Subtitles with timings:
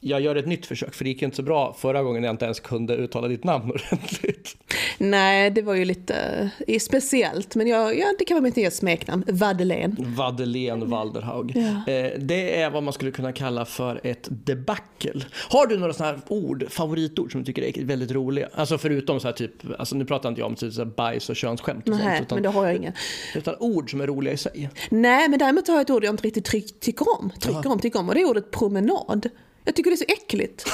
[0.00, 2.44] jag gör ett nytt försök, för det gick inte så bra förra gången jag inte
[2.44, 4.56] ens kunde uttala ditt namn ordentligt.
[4.98, 7.54] Nej, det var ju lite eh, speciellt.
[7.54, 9.24] Men jag, ja, det kan vara mitt nya smeknamn.
[9.28, 9.96] Vadelen.
[9.98, 11.52] Vadelen Walderhaug.
[11.56, 11.92] Ja.
[11.92, 15.24] Eh, det är vad man skulle kunna kalla för ett debacle.
[15.50, 18.48] Har du några sådana här ord, favoritord som du tycker är väldigt roliga?
[18.54, 21.30] Alltså förutom så här typ, alltså nu pratar inte jag om typ så här bajs
[21.30, 22.26] och könsskämt och Nej, sånt.
[22.26, 22.92] Utan, men det har jag inga.
[23.34, 24.70] utan ord som är roliga i sig.
[24.90, 27.30] Nej, men däremot har jag ett ord jag inte riktigt tycker om.
[27.40, 28.08] Tycker om, tycker om.
[28.08, 29.28] Och det är ordet promenad.
[29.64, 30.66] Jag tycker det är så äckligt.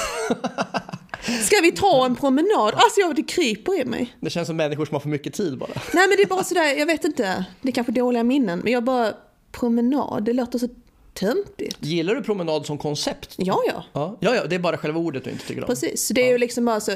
[1.45, 2.73] Ska vi ta en promenad?
[2.73, 4.15] Alltså jag, det kryper i mig.
[4.19, 5.69] Det känns som människor som har för mycket tid bara.
[5.93, 7.45] Nej men det är bara sådär, jag vet inte.
[7.61, 8.59] Det är kanske dåliga minnen.
[8.63, 9.13] Men jag bara,
[9.51, 10.67] promenad, det låter så
[11.19, 11.77] töntigt.
[11.85, 13.35] Gillar du promenad som koncept?
[13.37, 13.83] Ja, ja.
[13.93, 15.67] Ja, ja, ja det är bara själva ordet du inte tycker om.
[15.67, 16.91] Precis, så det är ju liksom bara så,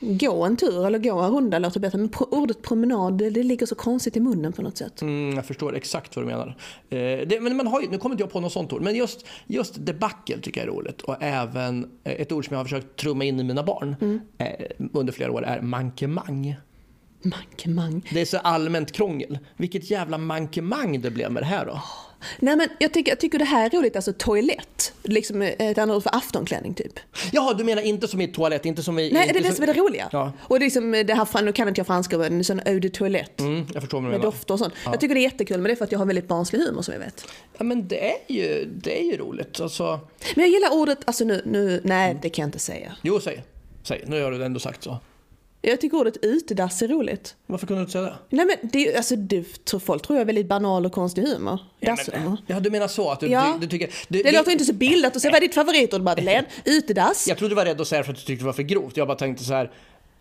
[0.00, 1.98] gå en tur eller gå en runda låter bättre.
[1.98, 5.02] Men pro, ordet promenad, det, det ligger så konstigt i munnen på något sätt.
[5.02, 6.56] Mm, jag förstår exakt vad du menar.
[6.90, 6.96] Eh,
[7.28, 9.26] det, men man har ju, nu kommer inte jag på något sånt ord, men just,
[9.46, 11.02] just debacle tycker jag är roligt.
[11.02, 14.20] Och även eh, ett ord som jag har försökt trumma in i mina barn Mm.
[14.38, 14.46] eh,
[14.92, 16.56] under flera år är mankemang.
[17.22, 18.08] Mankemang.
[18.12, 19.38] Det är så allmänt krångel.
[19.56, 21.80] Vilket jävla mankemang det blev med det här då.
[22.38, 24.92] Nej men jag tycker, jag tycker det här är roligt, alltså toalett.
[25.02, 26.92] Liksom ett annat ord för aftonklänning typ.
[27.32, 29.12] Jaha, du menar inte som i toalett, inte som i...
[29.12, 30.08] Nej, det är det som är det roliga.
[30.12, 30.32] Ja.
[30.40, 32.78] Och det är liksom det här, nu kan inte jag franska, men en sån eau
[32.80, 33.42] de toilette.
[33.42, 34.74] Mm, jag förstår vad Med dofter och sånt.
[34.84, 36.82] Jag tycker det är jättekul, men det är för att jag har väldigt barnslig humor
[36.82, 37.26] som jag vet.
[37.58, 39.60] Ja, men det är ju, det är ju roligt.
[39.60, 40.00] Alltså,
[40.34, 42.96] Men jag gillar ordet, alltså nu, nu nej det kan jag inte säga.
[43.02, 43.44] jo, säg.
[43.82, 44.98] Säg, nu har du ändå sagt så.
[45.62, 47.34] Jag tycker ordet utedass är roligt.
[47.46, 48.16] Varför kunde du inte säga det?
[48.28, 51.58] Nej men det, alltså, det, tror folk tror jag är väldigt banal och konstig humor.
[51.80, 52.36] Dasshumor.
[52.46, 53.52] Ja, du menar så att du, Ja.
[53.60, 53.90] du, du tycker...
[54.08, 56.46] Du, Det låter inte så bildat att säga vad är ditt favoritord Madeleine?
[56.64, 57.28] Utedass?
[57.28, 58.96] Jag trodde du var rädd att säga för att du tyckte det var för grovt.
[58.96, 59.70] Jag bara tänkte så här,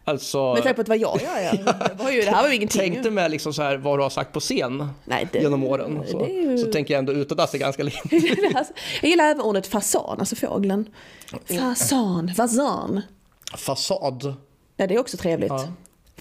[0.06, 0.54] alltså...
[0.54, 1.74] Med tanke på att det var jag, ja, ja.
[1.98, 2.82] Det, var ju, det här var ju ingenting.
[2.94, 6.04] Tänkte med liksom så här vad du har sagt på scen Nej, det- genom åren.
[6.08, 7.84] Så, det är ju- så tänker jag ändå utedass är ganska.
[7.84, 8.00] Alltså,
[9.02, 10.86] jag gillar även ordet fasan, alltså fågeln.
[11.60, 13.02] Fasan, fasan.
[13.58, 14.34] Fasad.
[14.80, 15.50] Ja, det är också trevligt.
[15.50, 15.68] Ja.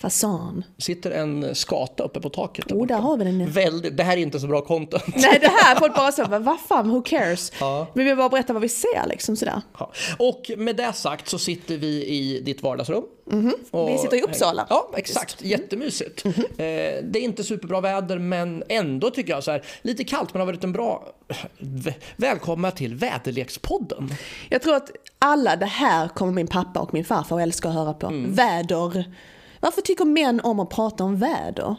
[0.00, 0.64] Fasan.
[0.78, 2.72] Sitter en skata uppe på taket.
[2.72, 3.50] Oh, där har vi den.
[3.50, 5.04] Väldigt, det här är inte så bra content.
[5.16, 7.52] Nej, det här, folk bara så, vad fan, who cares?
[7.60, 7.86] Ja.
[7.94, 9.62] Men vi vill bara berätta vad vi ser liksom sådär.
[9.78, 9.92] Ja.
[10.18, 13.02] Och med det sagt så sitter vi i ditt vardagsrum.
[13.02, 13.52] Och- Mhm.
[13.92, 15.42] Vi sitter i Uppsala, Ja, exakt.
[15.44, 16.24] Jättemysigt.
[16.24, 16.34] Mhm.
[16.36, 16.44] Eh,
[17.02, 20.46] det är inte superbra väder, men ändå tycker jag så här, lite kallt, men har
[20.46, 21.12] varit en bra...
[22.16, 24.14] Välkomna till Väderlekspodden.
[24.48, 27.74] Jag tror att alla det här kommer min pappa och min farfar att älska att
[27.74, 28.06] höra på.
[28.06, 28.34] Mm.
[28.34, 29.04] Väder.
[29.60, 31.76] Varför tycker män om att prata om väder?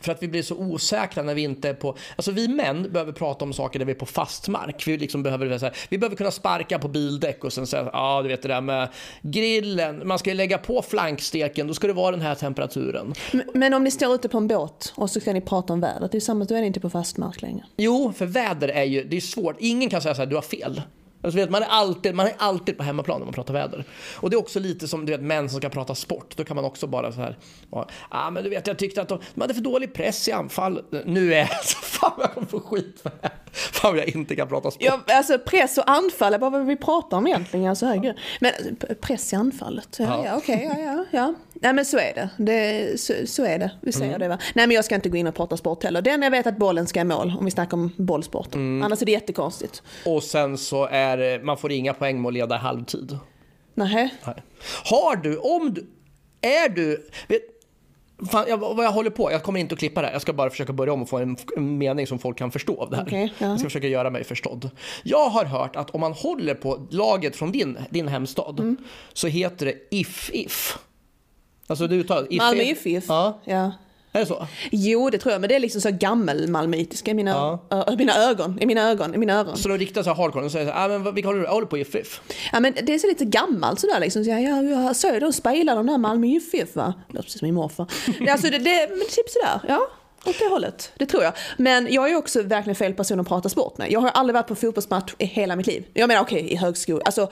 [0.00, 1.96] För att vi blir så osäkra när vi inte är på...
[2.16, 4.86] Alltså vi män behöver prata om saker där vi är på fast mark.
[4.86, 7.90] Vi, liksom behöver, så här, vi behöver kunna sparka på bildäck och sen säga, ja
[7.92, 8.88] ah, du vet det där med
[9.22, 13.14] grillen, man ska ju lägga på flanksteken, då ska det vara den här temperaturen.
[13.32, 15.80] M- Men om ni står ute på en båt och så ska ni prata om
[15.80, 17.64] vädret, det är samma, då är ni inte på fast mark längre.
[17.76, 19.56] Jo, för väder är ju, det är svårt.
[19.58, 20.82] Ingen kan säga så här, du har fel.
[21.22, 23.84] Alltså, vet, man, är alltid, man är alltid på hemmaplan när man pratar väder.
[24.14, 26.36] Och det är också lite som du vet, män som ska prata sport.
[26.36, 27.38] Då kan man också bara så här,
[27.70, 30.32] ja ah, men du vet jag tyckte att de, de hade för dålig press i
[30.32, 30.82] anfall.
[31.04, 33.30] Nu är jag fan vad jag kommer få skit för det.
[33.52, 34.82] Fan vad jag inte kan prata sport.
[34.82, 37.66] Ja, alltså press och anfall är bara vad vi pratar om egentligen.
[37.66, 38.16] Alltså, herregud.
[38.40, 38.52] Men
[39.00, 40.24] press i anfallet, ja, Ja.
[40.24, 41.34] ja okej, ja, ja, ja.
[41.62, 42.28] Nej men så är det.
[42.38, 44.38] det så, så är det, vi säger det va.
[44.54, 46.02] Nej men jag ska inte gå in och prata sport heller.
[46.02, 48.54] Den jag vet att bollen ska i mål, om vi snackar om bollsport.
[48.54, 49.82] Annars är det jättekonstigt.
[50.06, 53.18] Och sen så är det- man får inga poäng med att leda i halvtid.
[53.74, 54.08] Nähä?
[54.26, 54.34] Nej.
[54.84, 55.86] Har du, om du,
[56.40, 57.42] är du, vet,
[58.30, 60.14] fan, jag, vad jag håller på, jag kommer inte att klippa det här.
[60.14, 62.82] Jag ska bara försöka börja om och få en, en mening som folk kan förstå
[62.82, 63.04] av det här.
[63.06, 63.46] Okej, ja.
[63.46, 64.70] Jag ska försöka göra mig förstådd.
[65.02, 68.76] Jag har hört att om man håller på laget från din, din hemstad Mm.
[69.12, 70.78] så heter det if-if.
[71.70, 72.86] Alltså det uttalas if Malmö IF.
[73.08, 73.72] Ja, ja.
[74.12, 74.46] är det så?
[74.70, 78.58] Jo, det tror jag, men det är liksom så gammelmalmöitiska i mina, ö, mina ögon.
[78.60, 79.56] I mina ögon, i mina ögon.
[79.56, 81.46] Så de riktar sig hardcore och säger så här, ah, men vilka håller du?
[81.46, 82.20] Håller på if-if.
[82.52, 84.24] Ja, men det är så lite gammalt sådär liksom.
[84.24, 86.94] Så jag, jag, jag såg de spelar de där Malmö IF va?
[87.08, 87.86] Det låter precis som min morfar.
[88.30, 89.88] Alltså, det, det, men typ sådär, ja.
[90.26, 91.32] Åt det hållet, det tror jag.
[91.56, 93.92] Men jag är också verkligen fel person att prata sport med.
[93.92, 95.84] Jag har aldrig varit på fotbollsmatch i hela mitt liv.
[95.94, 97.30] Jag menar okej, i högskolan, alltså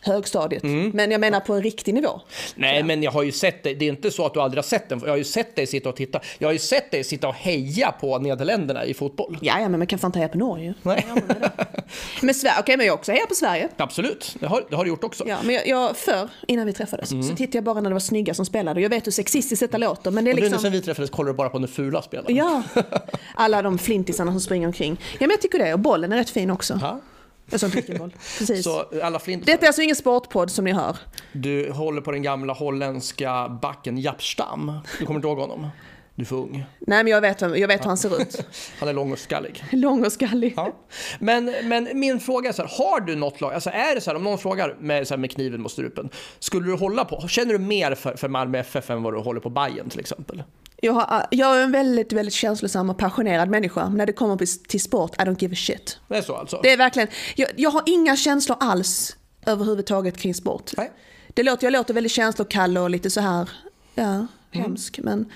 [0.00, 0.62] högstadiet.
[0.92, 2.20] Men jag menar på en riktig nivå.
[2.54, 3.74] Nej, men jag har ju sett dig.
[3.74, 5.00] Det är inte så att du aldrig har sett den.
[5.04, 6.20] Jag har ju sett dig sitta och titta.
[6.38, 9.38] Jag har ju sett dig sitta och heja på Nederländerna i fotboll.
[9.40, 10.74] Ja, ja, men man kan fan inte heja på Norge.
[10.82, 11.06] Nej,
[12.22, 13.68] Men Sverige, okej, men jag också hejar på Sverige.
[13.76, 14.36] absolut.
[14.40, 15.24] Det har, det har du gjort också.
[15.26, 18.00] Ja, men jag, jag, förr, innan vi träffades, så tittade jag bara när det var
[18.00, 18.80] snygga som spelade.
[18.80, 20.62] Jag vet hur sexistiskt detta låter, men det är Och nu liksom...
[20.62, 22.36] sen vi träffades kollar du bara på den fula spelaren.
[22.36, 22.62] Ja,
[23.34, 25.00] alla de flintisarna som springer omkring.
[25.12, 25.72] Ja, men jag tycker det.
[25.72, 26.74] Och bollen är rätt fin också.
[27.46, 27.52] Ja.
[27.52, 28.14] En sån riktig boll.
[28.38, 28.64] Precis.
[28.64, 29.46] Så alla flint...
[29.46, 30.96] Detta är alltså ingen sportpodd som ni hör.
[31.32, 34.72] Du håller på den gamla holländska backen Japp Stam.
[34.98, 35.68] Du kommer inte ihåg honom?
[36.16, 36.64] Du är för ung.
[36.80, 38.46] Nej men jag vet, vem- jag vet hur han ser ut.
[38.80, 39.64] Han är lång och skallig.
[39.72, 40.54] Lång och skallig.
[40.56, 40.76] Ja.
[41.18, 44.10] Men, men min fråga är så här, har du något lag, alltså är det så
[44.10, 46.08] här om någon frågar med, så här, med kniven mot strupen,
[46.38, 49.40] skulle du hålla på, känner du mer för, för Malmö FF än vad du håller
[49.40, 50.42] på Bayern till exempel?
[50.84, 53.88] Jag, har, jag är en väldigt, väldigt känslosam och passionerad människa.
[53.88, 55.98] Men när det kommer till sport, I don't give a shit.
[56.08, 56.60] Det är så alltså?
[56.62, 59.16] Det är verkligen, jag, jag har inga känslor alls
[59.46, 60.70] överhuvudtaget kring sport.
[60.76, 60.92] Nej.
[61.34, 63.50] Det låter, jag låter väldigt känslokall och lite så här,
[63.94, 65.00] ja, hemsk.
[65.02, 65.32] Men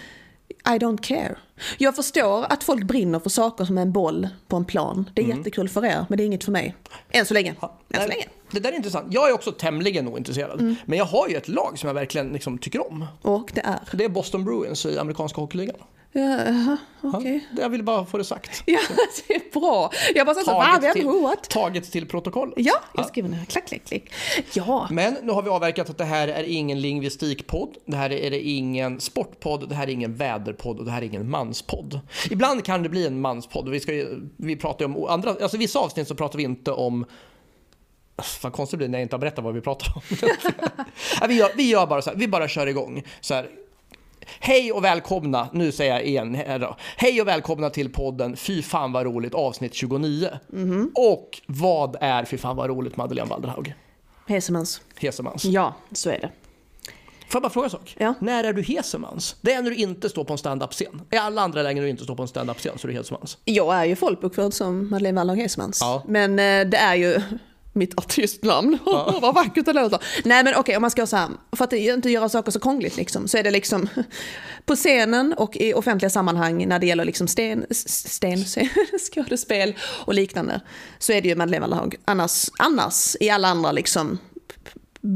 [0.48, 1.36] I don't care.
[1.78, 5.10] Jag förstår att folk brinner för saker som en boll på en plan.
[5.14, 6.74] Det är jättekul för er, men det är inget för mig.
[7.10, 7.54] Än så länge.
[7.90, 8.24] Än så länge.
[8.50, 9.06] Det där är intressant.
[9.10, 10.76] Jag är också tämligen ointresserad.
[10.86, 13.06] Men jag har ju ett lag som jag verkligen liksom tycker om.
[13.22, 13.78] Och det är?
[13.92, 15.76] Det är Boston Bruins i amerikanska hockeyligan.
[16.12, 17.46] Jaha, okej.
[17.56, 18.62] Ja, Jag vill bara få det sagt.
[18.66, 18.78] Ja,
[19.28, 19.90] det är bra.
[20.14, 21.50] Jag bara så så, va, vem, who, what?
[21.50, 22.54] taget till protokollet.
[22.56, 23.44] Ja, jag skriver ner.
[23.44, 24.02] Klack, klack, klack.
[24.52, 28.30] Ja, Men nu har vi avverkat att det här är ingen lingvistikpodd, det här är
[28.30, 32.00] det ingen sportpodd, det här är ingen väderpodd och det här är ingen manspodd.
[32.30, 33.68] Ibland kan det bli en manspodd.
[33.68, 36.72] Vi, ska, ju- vi pratar ju om andra, alltså vissa avsnitt så pratar vi inte
[36.72, 37.04] om
[38.42, 40.02] vad konstigt det blir när jag inte har berättat vad vi pratar om.
[41.28, 43.02] Vi, gör, vi gör bara så här, vi bara kör igång.
[43.20, 43.48] Så här.
[44.40, 46.76] Hej och välkomna, nu säger jag igen här då.
[46.96, 50.28] Hej och välkomna till podden Fy fan vad roligt avsnitt 29.
[50.94, 53.74] Och vad är Fy fan vad roligt Madeleine Walderhaug?
[54.26, 54.80] Hesemans.
[54.96, 55.44] Hesemans.
[55.44, 56.30] Ja, så är det.
[57.28, 57.96] Får jag bara fråga en sak?
[57.98, 58.14] Ja.
[58.20, 59.36] När är du Hesemans?
[59.40, 61.02] Det är när du inte står på en stand-up-scen.
[61.10, 63.38] I alla andra lägen när du inte står på en stand-up-scen så är du Hesemans.
[63.44, 65.78] Jag är ju folkbokförd som Madeleine Wallner Hesemans.
[65.80, 66.02] Ja.
[66.06, 67.20] Men eh, det är ju
[67.78, 68.78] mitt artistnamn.
[69.20, 70.02] Vad vackert det låter.
[70.24, 72.96] Nej men okej, om man ska så här, för att inte göra saker så krångligt
[72.96, 73.88] liksom, så är det liksom
[74.66, 78.44] på scenen och i offentliga sammanhang när det gäller liksom sten, sten,
[79.12, 80.60] skådespel och liknande
[80.98, 81.96] så är det ju Madeleine Wallerhaug.
[82.04, 84.18] Annars, annars i alla andra liksom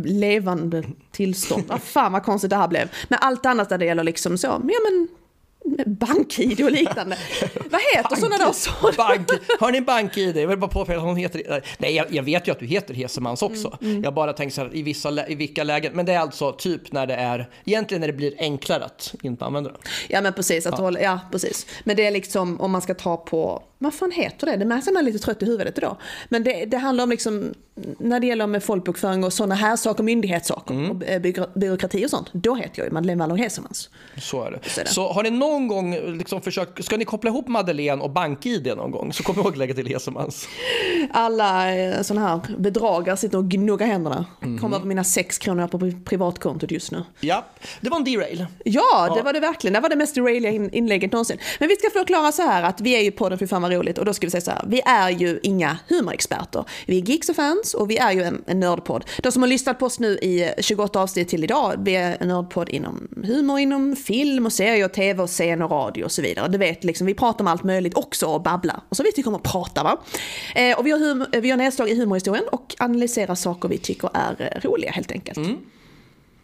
[0.04, 1.64] levande tillstånd.
[1.66, 2.90] Vad fan vad konstigt det här blev.
[3.08, 5.08] Men allt annat där det gäller liksom så, ja men
[5.86, 7.16] bank-id och liknande.
[7.70, 8.96] Vad heter sådana där saker?
[8.96, 9.28] Bank,
[9.60, 10.36] har ni bank-id?
[10.36, 11.62] Jag vill bara påpeka att hon heter...
[11.78, 13.78] Nej, jag, jag vet ju att du heter Hesemans också.
[13.82, 15.92] Mm, Jag bara tänker så här, i, vissa, i vilka lägen.
[15.92, 17.48] Men det är alltså typ när det är...
[17.64, 19.80] Egentligen när det blir enklare att inte använda den.
[20.08, 21.66] Ja men precis, att Hålla, ja precis.
[21.84, 24.56] Men det är liksom om man ska ta på, vad fan heter det?
[24.56, 25.96] Det märks att man är lite trött i huvudet idag.
[26.28, 27.54] Men det, det handlar om liksom,
[27.98, 30.90] när det gäller med folkbokföring och sådana här saker, myndighetssaker Mm.
[30.90, 32.28] och byråkra- byråkrati och sånt.
[32.32, 33.90] Då heter jag ju Madeleine Wallner Hesemans.
[34.18, 34.58] Så är det.
[34.70, 34.90] Så är det.
[34.90, 36.84] Så har ni någon gång liksom försökt...
[36.84, 39.86] Ska ni koppla ihop Madeleine och bank-id någon gång så kom ihåg att lägga till
[39.88, 40.48] Hesemans.
[41.10, 44.24] Alla eh, sådana här bedragare sitter och gnuggar händerna.
[44.40, 44.58] Mhm.
[44.58, 47.04] Kommer över mina sex kronor på pri- privatkontot just nu.
[47.20, 47.44] Ja,
[47.80, 48.46] det var en derail.
[48.64, 49.74] Ja, det var det verkligen.
[49.74, 51.38] Det var det mest railiga in- inlägget någonsin.
[51.60, 54.04] Men vi ska förklara så här att vi är ju podden för fan roligt och
[54.04, 54.64] då ska vi säga så här.
[54.66, 56.64] Vi är ju inga humorexperter.
[56.86, 59.04] Vi är geeks och fans och vi är ju en, en nördpodd.
[59.22, 62.28] De som har lyssnat på oss nu i 28 avsnitt till idag, vi är en
[62.28, 66.22] nördpodd inom humor, inom film och serier, och tv och scen och radio och så
[66.22, 66.48] vidare.
[66.48, 68.80] Du vet, liksom, vi pratar om allt möjligt också och babblar.
[68.88, 69.98] Och så vi tycker om att prata va.
[70.54, 74.10] Eh, och vi har, hum- vi har nedslag i humorhistorien och analyserar saker vi tycker
[74.14, 75.36] är roliga helt enkelt.
[75.36, 75.56] Mm.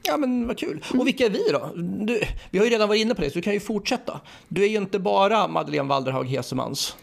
[0.03, 0.85] Ja men vad kul.
[0.99, 1.73] Och vilka är vi då?
[2.05, 4.21] Du, vi har ju redan varit inne på det så du kan ju fortsätta.
[4.49, 6.97] Du är ju inte bara Madeleine Walderhaug Hesemans.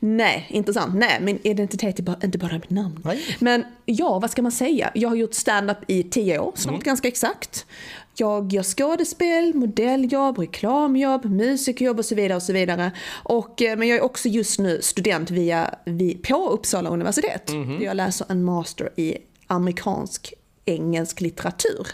[0.00, 0.94] Nej, intressant.
[0.94, 3.00] Nej, min identitet är bara, inte bara mitt namn.
[3.04, 3.36] Nej.
[3.40, 4.90] Men ja, vad ska man säga?
[4.94, 7.66] Jag har gjort stand-up i tio år, snart ganska exakt.
[8.18, 12.36] Jag gör skådespel, modelljobb, reklamjobb, musikerjobb och så vidare.
[12.36, 12.90] och så vidare.
[13.22, 17.46] Och, eh, men jag är också just nu student via, vi, på Uppsala universitet.
[17.46, 19.16] Där Jag läser en master i
[19.46, 20.34] amerikansk
[20.64, 21.86] engelsk litteratur.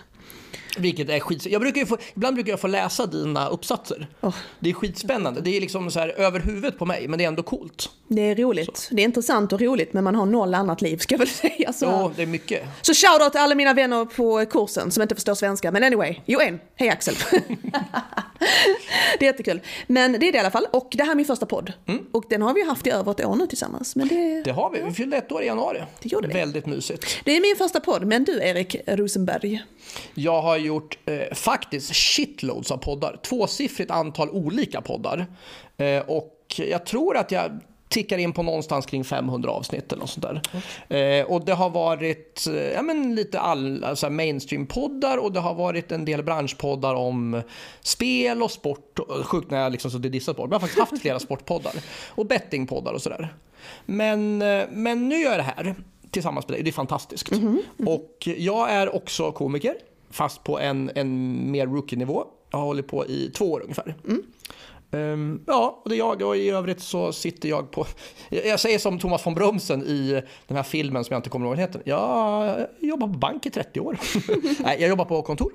[0.76, 1.46] Vilket är skit...
[1.46, 4.06] Jag brukar få, ibland brukar jag få läsa dina uppsatser.
[4.20, 4.34] Åh.
[4.60, 5.40] Det är skitspännande.
[5.40, 7.90] Det är liksom så här över huvudet på mig, men det är ändå coolt.
[8.08, 8.88] Det är roligt.
[8.90, 11.72] Det är intressant och roligt men man har noll annat liv ska jag väl säga.
[11.72, 11.84] Så.
[11.84, 12.62] Ja, det är mycket.
[12.82, 15.72] Så shoutout till alla mina vänner på kursen som inte förstår svenska.
[15.72, 16.60] Men anyway, jo en.
[16.76, 17.14] Hej Axel.
[19.18, 19.60] det är jättekul.
[19.86, 20.66] Men det är det i alla fall.
[20.70, 21.72] Och det här är min första podd.
[22.12, 23.96] Och den har vi haft i över ett år nu tillsammans.
[23.96, 24.80] Men det, Det har vi.
[24.80, 25.82] Vi fyllde ett år i januari.
[26.02, 26.34] Det gjorde vi.
[26.34, 27.06] Väldigt mysigt.
[27.24, 28.04] det är min första podd.
[28.06, 29.62] Men du Erik Rosenberg.
[30.14, 33.16] Jag har gjort eh, faktiskt shitloads av poddar.
[33.22, 35.26] Tvåsiffrigt antal olika poddar.
[35.76, 37.60] Eh, och jag tror att jag
[37.92, 40.42] tickar in på någonstans kring 500 avsnitt eller något sånt där.
[40.98, 45.54] Eh, och det har varit eh, ja, men lite all, alltså mainstream-poddar och det har
[45.54, 47.42] varit en del branschpoddar om
[47.80, 48.98] spel och sport.
[48.98, 50.48] Och, sjukt när jag liksom så dissat bort.
[50.48, 51.72] Men jag har faktiskt haft flera sportpoddar
[52.08, 53.34] och bettingpoddar och sådär.
[53.86, 55.74] Men, eh, men nu gör jag det här
[56.10, 56.62] tillsammans med dig.
[56.62, 57.28] Det är fantastiskt.
[57.86, 59.74] Och jag är också komiker,
[60.12, 62.24] fast på en, en mer rookie-nivå.
[62.50, 63.94] Jag har hållit på i två år ungefär.
[64.92, 67.86] Ehm, ja, och det är jag och i övrigt så sitter jag på...
[68.28, 71.56] Jag säger som Thomas von Brömsen i den här filmen som jag inte kommer ihåg
[71.56, 71.82] vad den heter.
[71.84, 73.98] Jag jobbar på bank i 30 år.
[74.62, 75.52] Nej, jag jobbar på kontor.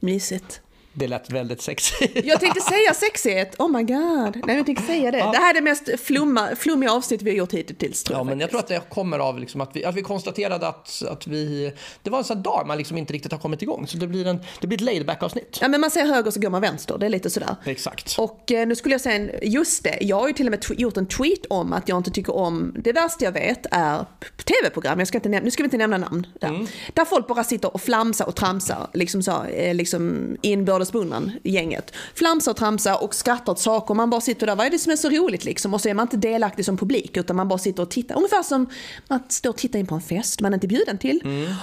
[0.00, 0.60] Mysigt.
[0.94, 2.26] Det lät väldigt sexigt.
[2.26, 4.46] Jag tänkte säga sexighet, oh my god.
[4.46, 5.18] Nej jag tänkte säga det.
[5.18, 8.26] Det här är det mest flumma, flummiga avsnitt vi har gjort hittills tror Ja, jag
[8.26, 11.26] men jag tror att det kommer av liksom att, vi, att vi konstaterade att, att
[11.26, 11.72] vi...
[12.02, 13.86] Det var en sån dag man liksom inte riktigt har kommit igång.
[13.86, 15.58] Så det blir, en, det blir ett laid back avsnitt.
[15.60, 17.56] Ja men man ser höger så går man vänster, det är lite sådär.
[17.64, 18.18] Exakt.
[18.18, 20.64] Och eh, nu skulle jag säga, en, just det, jag har ju till och med
[20.80, 24.06] gjort en tweet om att jag inte tycker om, det värsta jag vet är
[24.44, 26.26] tv-program, jag ska inte nu ska vi inte nämna namn.
[26.40, 31.32] Där, där folk bara sitter och flamsar och tramsar, liksom så, eh, liksom inbördes beundran,
[31.42, 31.92] gänget.
[32.14, 34.92] Flamsar och tramsar och skrattar åt saker, man bara sitter där, vad är det som
[34.92, 35.74] är så roligt liksom?
[35.74, 38.16] Och så är man inte delaktig som publik, utan man bara sitter och tittar.
[38.16, 38.66] Ungefär som
[39.08, 41.20] att stå och titta in på en fest man är inte bjuden till.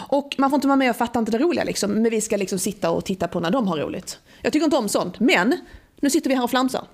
[0.08, 2.38] Och man får inte vara med och fattar inte det roliga liksom, men vi ska
[2.38, 4.20] liksom sitta och titta på när de har roligt.
[4.42, 5.58] Jag tycker inte om sånt, men
[6.02, 6.86] nu sitter vi här och flamsar.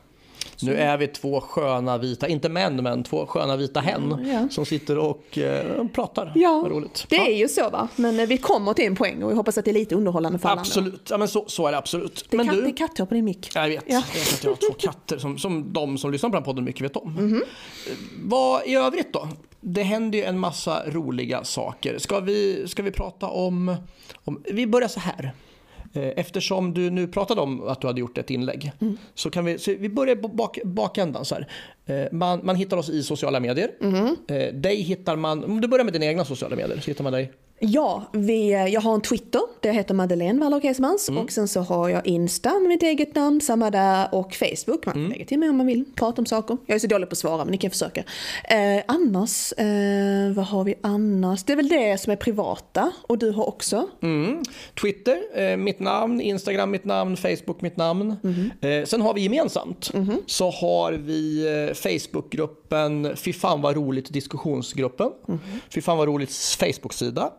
[0.61, 4.47] Nu är vi två sköna vita, inte män men två sköna vita hen Ja.
[4.51, 6.31] som sitter och eh, pratar.
[6.35, 7.05] Ja, roligt.
[7.09, 7.25] det Ja.
[7.27, 7.87] är ju så va.
[7.95, 10.39] Men eh, vi kommer till en poäng och jag hoppas att det är lite underhållande
[10.39, 10.61] för alla.
[10.61, 12.25] Absolut, ja, men så, så är det absolut.
[12.29, 13.51] Det men katt, du, det är katthår på din mick.
[13.55, 13.93] jag vet, Ja.
[14.13, 16.63] jag vet att jag har två katter som, som de som lyssnar på den podden
[16.63, 17.13] mycket vet om.
[17.13, 17.43] Mhm.
[17.87, 17.93] Eh,
[18.23, 19.27] Vad i övrigt då?
[19.61, 21.97] Det händer ju en massa roliga saker.
[21.97, 23.75] Ska vi, ska vi prata om,
[24.23, 24.41] om...
[24.51, 25.33] Vi börjar så här.
[25.95, 28.71] Eh, Eftersom du nu pratade om att du hade gjort ett inlägg.
[28.81, 28.97] Mm.
[29.13, 31.25] Så kan vi, så vi börjar bak, bakändan.
[31.25, 31.47] Så här.
[31.85, 33.71] Eh, Man, man hittar oss i sociala medier.
[33.79, 34.15] Mhm.
[34.27, 37.13] Eh, Dig hittar man, om du börjar med dina egna sociala medier så hittar man
[37.13, 37.31] dig.
[37.59, 41.09] Ja, vi, jag har en Twitter, det heter Madeleine Waller Kesmans.
[41.09, 41.21] Mm.
[41.23, 44.07] Och sen så har jag Insta med mitt eget namn, samma där.
[44.11, 45.11] Och Facebook, man kan Mm.
[45.11, 46.57] lägga till mig om man vill prata om saker.
[46.65, 47.99] Jag är så dålig på att svara men ni kan försöka.
[48.49, 51.43] Eh, annars, eh, vad har vi annars?
[51.43, 52.91] Det är väl det som är privata.
[53.01, 53.87] Och du har också?
[54.01, 54.43] Mm.
[54.81, 58.15] Twitter, eh, mitt namn, Instagram, mitt namn, Facebook, mitt namn.
[58.21, 58.51] Mhm.
[58.61, 59.91] Eh, sen har vi gemensamt
[60.25, 65.09] så har vi eh, Facebookgruppen Fy fan vad roligt diskussionsgruppen.
[65.27, 65.39] Mhm.
[65.73, 67.31] Fy fan vad roligt Facebook-sida.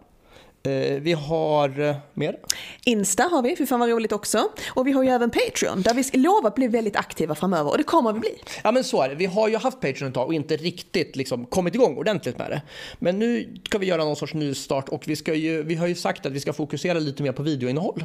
[0.66, 2.37] Eh, vi har eh, mer.
[2.85, 4.49] Insta har vi, för fan vad roligt också.
[4.68, 7.70] Och vi har ju även Patreon, där vi ska lova att bli väldigt aktiva framöver.
[7.70, 8.38] Och det kommer vi bli.
[8.64, 9.14] Ja men så är det.
[9.14, 12.50] Vi har ju haft Patreon ett tag och inte riktigt liksom kommit igång ordentligt med
[12.50, 12.62] det.
[12.99, 15.94] Men nu ska vi göra någon sorts nystart och vi, ska ju, vi har ju
[15.94, 18.04] sagt att vi ska fokusera lite mer på videoinnehåll.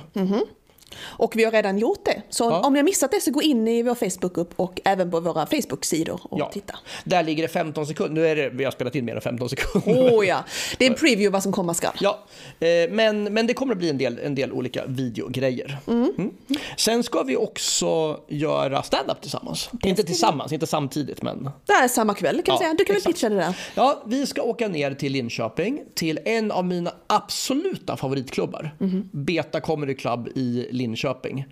[1.01, 2.21] Och vi har redan gjort det.
[2.29, 2.59] Så Ja.
[2.67, 5.45] om ni har missat det så gå in i vår Facebookgrupp och även på våra
[5.45, 6.49] Facebook-sidor och Ja.
[6.53, 6.75] titta.
[7.03, 8.21] Där ligger det 15 sekunder.
[8.21, 10.13] Nu är det, vi har spelat in mer än 15 sekunder.
[10.13, 10.43] Åh ja,
[10.77, 11.93] det är en preview vad som komma skall.
[12.01, 12.19] Ja,
[12.59, 15.77] eh, men, men det kommer att bli en del, en del olika videogrejer.
[15.87, 16.11] Mm.
[16.77, 19.69] Sen ska vi också göra stand-up tillsammans.
[19.83, 21.49] Inte tillsammans, inte samtidigt men.
[21.65, 22.73] Det är samma kväll kan Ja, säga.
[22.77, 23.15] Du kan väl exakt.
[23.15, 23.57] pitcha det där.
[23.75, 28.75] Ja, vi ska åka ner till Linköping till en av mina absoluta favoritklubbar.
[29.11, 30.80] Beta Comedy Club i Linköping.
[30.81, 31.45] Linköping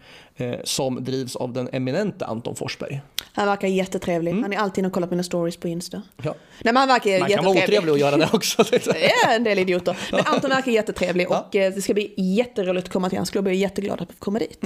[0.64, 3.02] som drivs av den eminente Anton Forsberg.
[3.34, 4.34] Han verkar jättetrevlig.
[4.34, 6.02] Han är alltid inne och kollar på mina stories på Insta.
[6.24, 6.36] Ja.
[6.64, 8.64] Nej han verkar Man kan vara otrevlig och göra det också.
[8.72, 9.98] Det är en del idioter.
[10.12, 13.48] Men Anton verkar jättetrevlig och eh, det ska bli jätteroligt att komma till hans klubb.
[13.48, 14.64] Jag är jätteglad att få komma dit.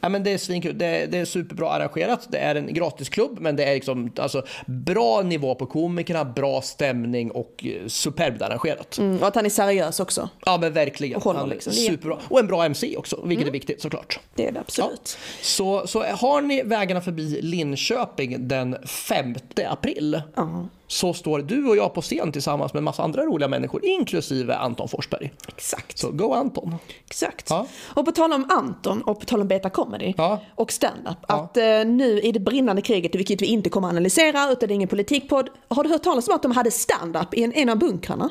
[0.00, 0.78] Ja, men det är svinkul.
[0.78, 2.26] Det, det är superbra arrangerat.
[2.28, 7.30] Det är en gratisklubb, men det är liksom, alltså, bra nivå på komikerna, bra stämning
[7.30, 8.98] och eh, superbt arrangerat.
[8.98, 10.28] Mm, och att han är seriös också.
[10.46, 11.22] Ja, men verkligen.
[11.22, 11.72] Och liksom.
[11.72, 12.18] Superbra.
[12.28, 14.20] Och en bra MC också, vilket är viktigt såklart.
[14.34, 14.90] Det är det Ja.
[15.00, 15.18] Absolut.
[15.42, 19.34] Så, så har ni vägarna förbi Linköping den 5
[19.68, 23.84] april Ja, så står du och jag på scen tillsammans med massa andra roliga människor,
[23.84, 25.32] inklusive Anton Forsberg.
[25.48, 25.98] exakt.
[25.98, 26.74] Så go Anton!
[27.06, 27.50] Exakt.
[27.50, 27.66] Ja.
[27.94, 30.40] Och på tal om Anton och på tal om Beta Comedy Ja.
[30.54, 31.16] och stand-up.
[31.28, 34.72] Att eh, nu i det brinnande kriget, vilket vi inte kommer att analysera utan det
[34.72, 35.48] är ingen politikpodd.
[35.68, 38.30] Har du hört talas om att de hade stand-up i en, en av bunkrarna?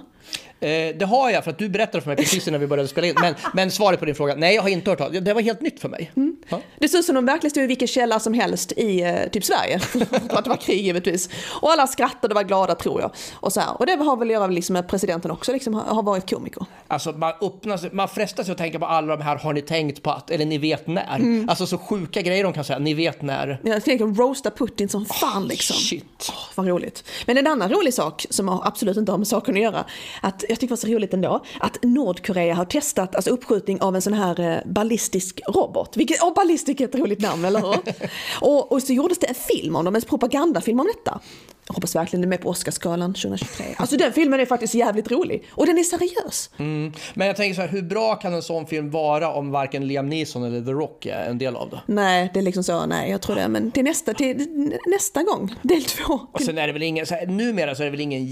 [0.59, 3.07] Eh, det har jag för att du berättade för mig precis innan vi började spela
[3.07, 3.15] in.
[3.21, 5.61] Men, men svaret på din fråga, nej jag har inte hört talas Det var helt
[5.61, 6.11] nytt för mig.
[6.15, 6.35] Mm.
[6.49, 6.61] Ja.
[6.79, 9.45] Det ser ut som de verkligen stod i vilken källa som helst i eh, typ
[9.45, 9.79] Sverige.
[9.79, 11.29] för att det var krig givetvis.
[11.61, 13.11] Och alla skrattade och var glada tror jag.
[13.33, 13.77] Och, så här.
[13.79, 16.65] och det har väl att göra liksom med presidenten också liksom, har, varit komiker.
[16.87, 20.03] Alltså man, öppnar sig, man frestas att tänka på alla de här, har ni tänkt
[20.03, 21.15] på att, eller ni vet när.
[21.15, 21.49] Mm.
[21.49, 23.59] Alltså så sjuka grejer de kan säga, ni vet när.
[23.63, 25.75] Jag tänker roasta Putin som fan liksom.
[25.75, 26.31] Shit.
[26.55, 27.03] Vad roligt.
[27.25, 29.85] Men en annan rolig sak som absolut inte har med saken att göra,
[30.21, 33.95] att jag tycker det var så roligt ändå, att Nordkorea har testat alltså uppskjutning av
[33.95, 35.97] en sån här eh, ballistisk robot.
[35.97, 38.09] Vilket, oh, ballistik är ett roligt namn, eller hur?
[38.41, 41.19] och, och så gjordes det en film om dem, en propagandafilm om detta.
[41.67, 43.65] Jag hoppas verkligen den är med på Oscarsgalan 2023.
[43.77, 45.43] Alltså den filmen är faktiskt jävligt rolig.
[45.49, 46.49] Och den är seriös.
[46.57, 46.93] Mm.
[47.13, 50.09] Men jag tänker så här, hur bra kan en sån film vara om varken Liam
[50.09, 51.81] Neeson eller The Rock är en del av det?
[51.85, 53.47] Nej, det är liksom så, nej jag tror det.
[53.47, 54.47] Men till nästa, till
[54.85, 56.19] nästa gång, del två.
[56.31, 58.25] Och sen är det väl ingen, så här, numera så är det väl ingen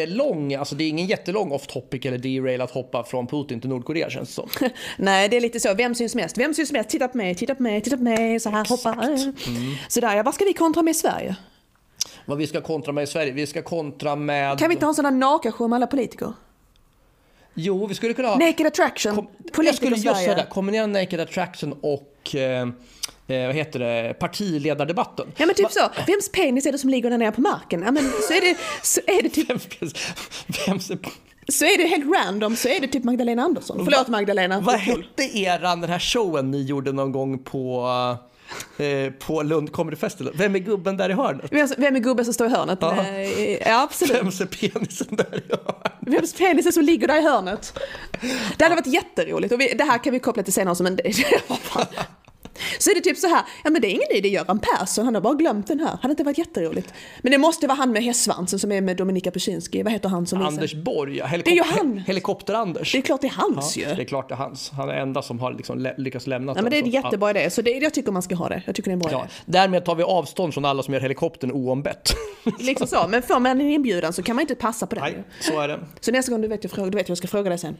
[0.00, 3.70] jättelång, alltså det är ingen jättelång off topic eller derail att hoppa från Putin till
[3.70, 4.48] Nordkorea känns det som.
[4.96, 5.74] Nej, det är lite så.
[5.74, 6.38] Vem syns mest?
[6.38, 6.88] Vem syns mest?
[6.90, 8.92] Titta på mig, titta på mig, titta på mig, så här, hoppa.
[9.02, 9.74] Mm.
[9.88, 10.22] Sådär, ja.
[10.22, 11.36] Vad ska vi kontra med i Sverige?
[12.24, 13.32] Vad vi ska kontra med i Sverige?
[13.32, 14.58] Vi ska kontra med...
[14.58, 16.32] Kan vi inte ha en sån här nakashow med alla politiker?
[17.54, 18.38] Jo, vi skulle kunna ha...
[18.38, 22.68] Naked attraction, Kom, jag skulle just säga det, kombinera Naked Attraction och och eh,
[23.26, 25.26] eh, vad heter det, partiledardebatten.
[25.36, 27.82] Ja men typ så, vems penis är det som ligger där nere på marken?
[27.82, 29.94] Ja men så är det, så är det typ, Vems,
[30.66, 30.98] vems är,
[31.48, 33.84] så är det helt random så är det typ Magdalena Andersson.
[33.84, 34.60] Förlåt Magdalena.
[34.60, 37.86] vad hette eran, den här showen ni gjorde någon gång på,
[38.78, 40.32] eh, på Lund Comedy Festival?
[40.36, 41.52] Vem är gubben där i hörnet?
[41.78, 42.78] Vem, är gubben som står i hörnet?
[42.80, 42.94] Ja.
[42.96, 44.16] Nej, Ja absolut.
[44.16, 45.92] Vems är penisen där i hörnet?
[46.00, 47.78] Vems penis är som ligger där i hörnet?
[48.56, 50.98] Det hade varit jätteroligt och vi, det här kan vi koppla till senare som en...
[52.78, 55.14] Så är det typ så här, ja men det är ingen idé, Göran Persson, han
[55.14, 55.98] har bara glömt den här.
[56.02, 56.92] Hade inte varit jätteroligt?
[57.22, 59.82] Men det måste vara han med hästsvansen som är med Dominika Peczynski.
[59.82, 60.48] Vad heter han som visar?
[60.48, 61.26] Anders Borg, ja.
[61.44, 61.98] Det är ju Helikop- han.
[62.06, 62.92] Helikopter-Anders.
[62.92, 63.94] Det är klart det är hans Ja, ju.
[63.94, 64.70] det är klart det är hans.
[64.70, 67.30] Han är enda som har liksom lä- lyckats lämna Ja, men det är en jättebra
[67.30, 68.62] idé, så det, jag tycker man ska ha det.
[68.66, 69.28] Jag tycker det är en bra Ja, idé.
[69.46, 72.16] därmed tar vi avstånd från alla som gör helikoptern oombett.
[72.60, 75.00] Liksom så, men får man en inbjudan så kan man inte passa på det.
[75.00, 75.80] Nej, så är det.
[76.00, 77.76] Så nästa gång du vet, jag frågar, du vet jag ska fråga dig sen.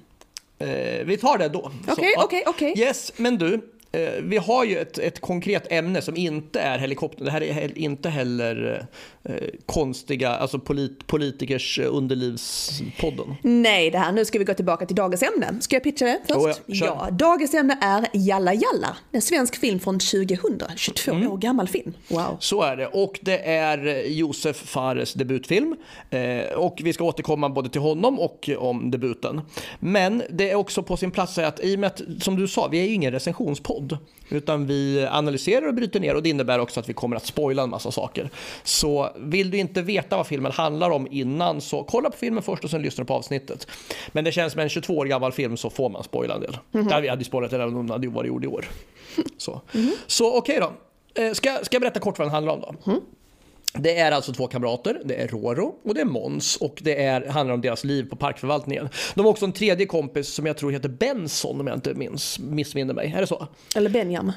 [0.59, 0.69] Eh,
[1.05, 1.73] vi tar det då.
[1.89, 2.75] Okej, okej, okej.
[2.79, 3.61] Yes, men du.
[4.03, 7.25] Eh, Vi har ju ett, ett konkret ämne som inte är helikopter.
[7.25, 8.87] Det här är inte heller
[9.25, 9.35] eh,
[9.67, 13.35] konstiga, alltså polit, politikers underlivspodden.
[13.43, 15.61] Nej, det här, nu ska vi gå tillbaka till dagens ämne.
[15.61, 16.61] Ska jag pitcha det först?
[16.67, 16.87] Jo, ja, kör.
[16.87, 18.97] ja, dagens ämne är Jalla Jalla.
[19.13, 20.61] En svensk film från 2000.
[20.77, 21.33] 22 Mm.
[21.33, 21.93] år gammal film.
[22.09, 22.37] Wow.
[22.41, 22.87] Så är det.
[22.87, 25.77] Och det är Josef Fares debutfilm.
[26.11, 29.41] Eh, och vi ska återkomma både till honom och om debuten.
[29.81, 32.69] Men det är också på sin plats att i och med att, som du sa,
[32.69, 33.86] vi är ju ingen recensionspodd.
[34.29, 37.63] Utan vi analyserar och bryter ner och det innebär också att vi kommer att spoila
[37.63, 38.31] en massa saker.
[38.63, 42.65] Så vill du inte veta vad filmen handlar om innan så kolla på filmen först
[42.65, 43.67] och sen lyssna på avsnittet.
[44.13, 46.59] Men det känns med en 22 år gammal film så får man spoila en del.
[46.91, 48.65] Ja, vi hade ju spoilat det även om den hade varit gjord i år.
[49.39, 49.61] Så,
[50.07, 50.73] så okej då.
[51.23, 52.93] Eh, Ska, ska jag berätta kort vad den handlar om då?
[53.79, 57.27] Det är alltså två kamrater, det är Roro och det är Mons och det är,
[57.29, 58.89] handlar om deras liv på parkförvaltningen.
[59.15, 62.39] De har också en tredje kompis som jag tror heter Benson om jag inte minns,
[62.39, 63.13] missminner mig.
[63.17, 63.47] Är det så?
[63.77, 64.33] Eller Benjam.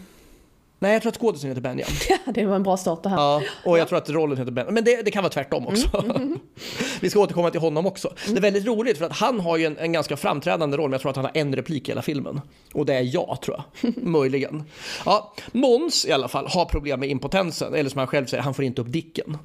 [0.82, 1.96] Nej, jag tror att skådisen heter Benjamin.
[2.26, 3.18] det var en bra start det här.
[3.18, 4.74] Ja, och jag tror att rollen heter Ben.
[4.74, 6.04] Men det, det kan vara tvärtom också.
[7.02, 8.14] Vi ska återkomma till honom också.
[8.28, 10.92] Det är väldigt roligt för att han har ju en, en ganska framträdande roll, men
[10.92, 12.42] jag tror att han har en replik i hela filmen.
[12.74, 13.94] Och det är jag, tror jag.
[14.04, 14.64] Möjligen.
[15.06, 18.54] Ja, Måns i alla fall har problem med impotensen, eller som han själv säger, han
[18.54, 19.38] får inte upp dicken.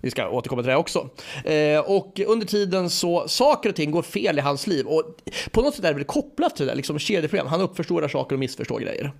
[0.00, 1.08] Vi ska återkomma till det också.
[1.44, 5.02] Eh, och under tiden så saker och ting går fel i hans liv och
[5.50, 7.46] på något sätt är det väl kopplat till det, liksom kedjeproblem.
[7.46, 9.12] Han uppförstorar saker och missförstår grejer.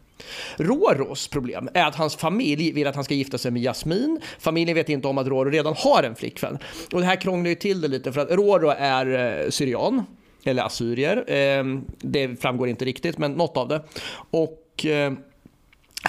[0.56, 4.20] Roros problem är att hans familj vill att han ska gifta sig med Jasmin.
[4.38, 6.58] Familjen vet inte om att Roro redan har en flickvän.
[6.92, 10.04] Och det här krånglar ju till det lite för att Roro är eh, syrian,
[10.44, 11.16] eller assyrier.
[11.32, 11.64] Eh,
[11.98, 13.82] det framgår inte riktigt, men något av det.
[14.30, 15.12] Och eh,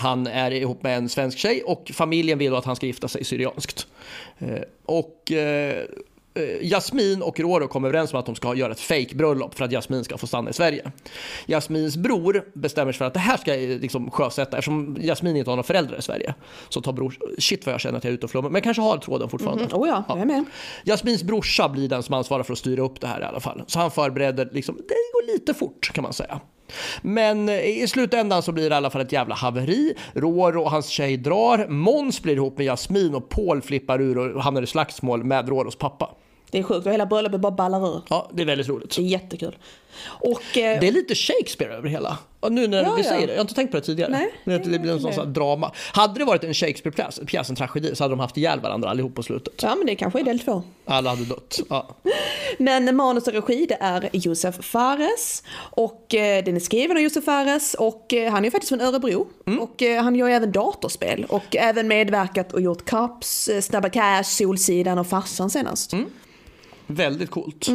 [0.01, 3.23] han är ihop med en svensk tjej och familjen vill att han ska gifta sig
[3.23, 3.87] syrianskt.
[4.39, 5.85] Eh, Och eh,
[6.33, 9.71] eh, Jasmin och Roro kommer överens om att de ska göra ett fake-bröllop för att
[9.71, 10.91] Jasmin ska få stanna i Sverige.
[11.47, 15.49] Jasmins bror bestämmer sig för att det här ska jag liksom sjösätta eftersom Jasmin inte
[15.51, 16.33] har några föräldrar i Sverige.
[16.69, 18.81] Så tar bror, shit vad jag känner att jag är ute och flummar, men kanske
[18.81, 19.63] har tråden fortfarande.
[19.75, 20.45] Oh ja, jag är med.
[20.85, 23.63] Jasmins brorsa blir den som ansvarar för att styra upp det här i alla fall.
[23.67, 24.83] Så han förbereder, liksom, det
[25.13, 26.39] går lite fort kan man säga.
[27.01, 29.93] Men i slutändan så blir det i alla fall ett jävla haveri.
[30.13, 31.67] Roro och hans tjej drar.
[31.67, 35.75] Måns blir ihop med Jasmin och Paul flippar ur och hamnar i slagsmål med Roros
[35.75, 36.09] pappa.
[36.51, 38.01] Det är sjukt och hela bröllopet bara ballar ur.
[38.09, 38.95] Ja, det är väldigt roligt.
[38.95, 39.55] Det är jättekul.
[40.05, 40.57] Och...
[40.57, 42.17] Eh, Det är lite Shakespeare över hela.
[42.39, 43.09] Och nu när Ja, vi ja.
[43.09, 44.11] säger det, jag har inte tänkt på det tidigare.
[44.11, 45.71] Nej, det, det blir en sån, sån här drama.
[45.93, 49.15] Hade det varit en Shakespeare-pjäs, pjäs, en tragedi, så hade de haft ihjäl varandra allihop
[49.15, 49.53] på slutet.
[49.63, 50.63] ja men det kanske är del två.
[50.85, 51.59] Alla hade dött.
[51.69, 51.95] Ja.
[52.57, 57.23] Men manus och regi det är Josef Fares och eh, den är skriven av Josef
[57.23, 59.27] Fares och eh, han är faktiskt från Örebro
[59.61, 63.89] och eh, han gör ju även datorspel och även medverkat och gjort Cops, eh, Snabba
[63.89, 65.93] Cash, Solsidan och Farsan senast.
[66.87, 67.67] Väldigt coolt.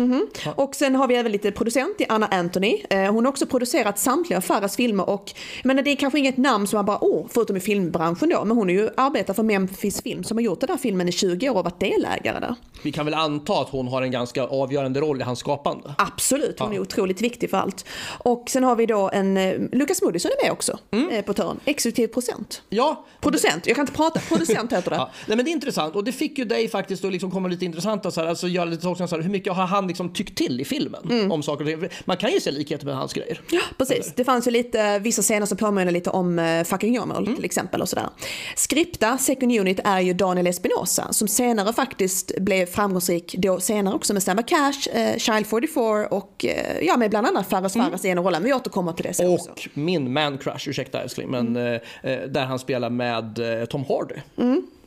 [0.57, 2.83] Och sen har vi även lite producent i Anna Anthony.
[2.91, 6.37] Eh, Hon har också producerat samtliga Fares filmer och jag menar, det är kanske inget
[6.37, 9.43] namn som man bara åh, förutom i filmbranschen då, men hon är ju arbetar för
[9.43, 12.55] Memphis Film som har gjort den här filmen i 20 år och varit delägare där.
[12.83, 15.95] Vi kan väl anta att hon har en ganska avgörande roll i hans skapande.
[15.99, 17.85] Absolut, hon är otroligt viktig för allt.
[18.19, 20.79] Och sen har vi då en, eh, Lukas Moodysson är med också
[21.11, 21.61] eh, på törn.
[21.65, 22.63] Exekutiv procent.
[22.69, 24.97] Ja, Producent, jag kan inte prata, producent heter det.
[25.07, 27.49] Ja, nej, men det är intressant och det fick ju dig faktiskt att liksom komma
[27.49, 30.13] lite intressanta så här, alltså göra lite tolkningar så här, hur mycket har han liksom
[30.13, 31.89] tyckt till i filmen om saker och ting?
[32.05, 33.41] Man kan ju se likheter med hans grejer.
[33.51, 34.13] Ja, precis.
[34.17, 37.83] Det fanns ju lite, vissa scener som påminner lite om uh, Fucking Åmål till exempel
[37.83, 38.09] och sådär.
[38.57, 44.13] Skripta, second unit, är ju Daniel Espinosa som senare faktiskt blev framgångsrik då senare också
[44.13, 48.09] med Snabba Cash, eh, Child 44 och eh, ja, med bland annat Fares Fares i
[48.09, 48.43] ena rollen.
[48.43, 49.51] Vi återkommer till det sen också.
[49.51, 53.85] Och min man crush, ursäkta älskling, men eh, eh, där han spelar med eh, Tom
[53.89, 54.15] Hardy.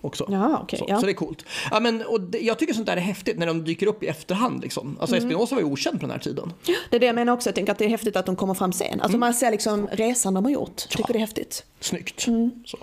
[0.01, 0.25] Också.
[0.29, 0.99] Ja, okej, så, ja.
[0.99, 1.45] så det är coolt.
[1.71, 4.07] Ja, men, och det, jag tycker sånt där är häftigt när de dyker upp i
[4.07, 4.61] efterhand.
[4.61, 4.97] Liksom.
[4.99, 5.27] Alltså Mm.
[5.27, 6.53] Espinosa var ju okänd på den här tiden.
[6.89, 8.53] Det är det jag menar också, jag tänker att det är häftigt att de kommer
[8.53, 8.91] fram sen.
[8.91, 9.19] Alltså Mm.
[9.19, 10.85] man ser liksom resan de har gjort.
[10.89, 11.65] Jag tycker det är häftigt.
[11.79, 12.27] Snyggt.
[12.27, 12.51] Mm.
[12.65, 12.77] Så.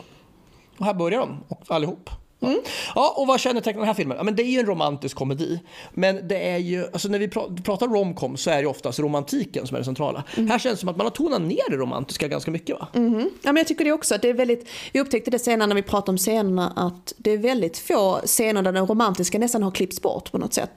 [0.79, 2.11] Och här börjar de, allihop.
[2.40, 2.55] Ja.
[2.94, 4.16] ja, och vad kännetecknar den här filmen?
[4.16, 5.61] Ja, men det är ju en romantisk komedi.
[5.94, 9.66] Men det är ju, alltså när vi pra- pratar romcom så är det oftast romantiken
[9.66, 10.25] som är det centrala.
[10.37, 10.51] Mm.
[10.51, 12.88] Här känns det som att man har tonat ner det romantiska ganska mycket va?
[12.92, 13.01] Ja,
[13.42, 14.14] men jag tycker det också.
[14.14, 17.31] att Det är väldigt, vi upptäckte det senare när vi pratade om scenerna att det
[17.31, 20.70] är väldigt få scener där den romantiska nästan har klippts bort på något sätt.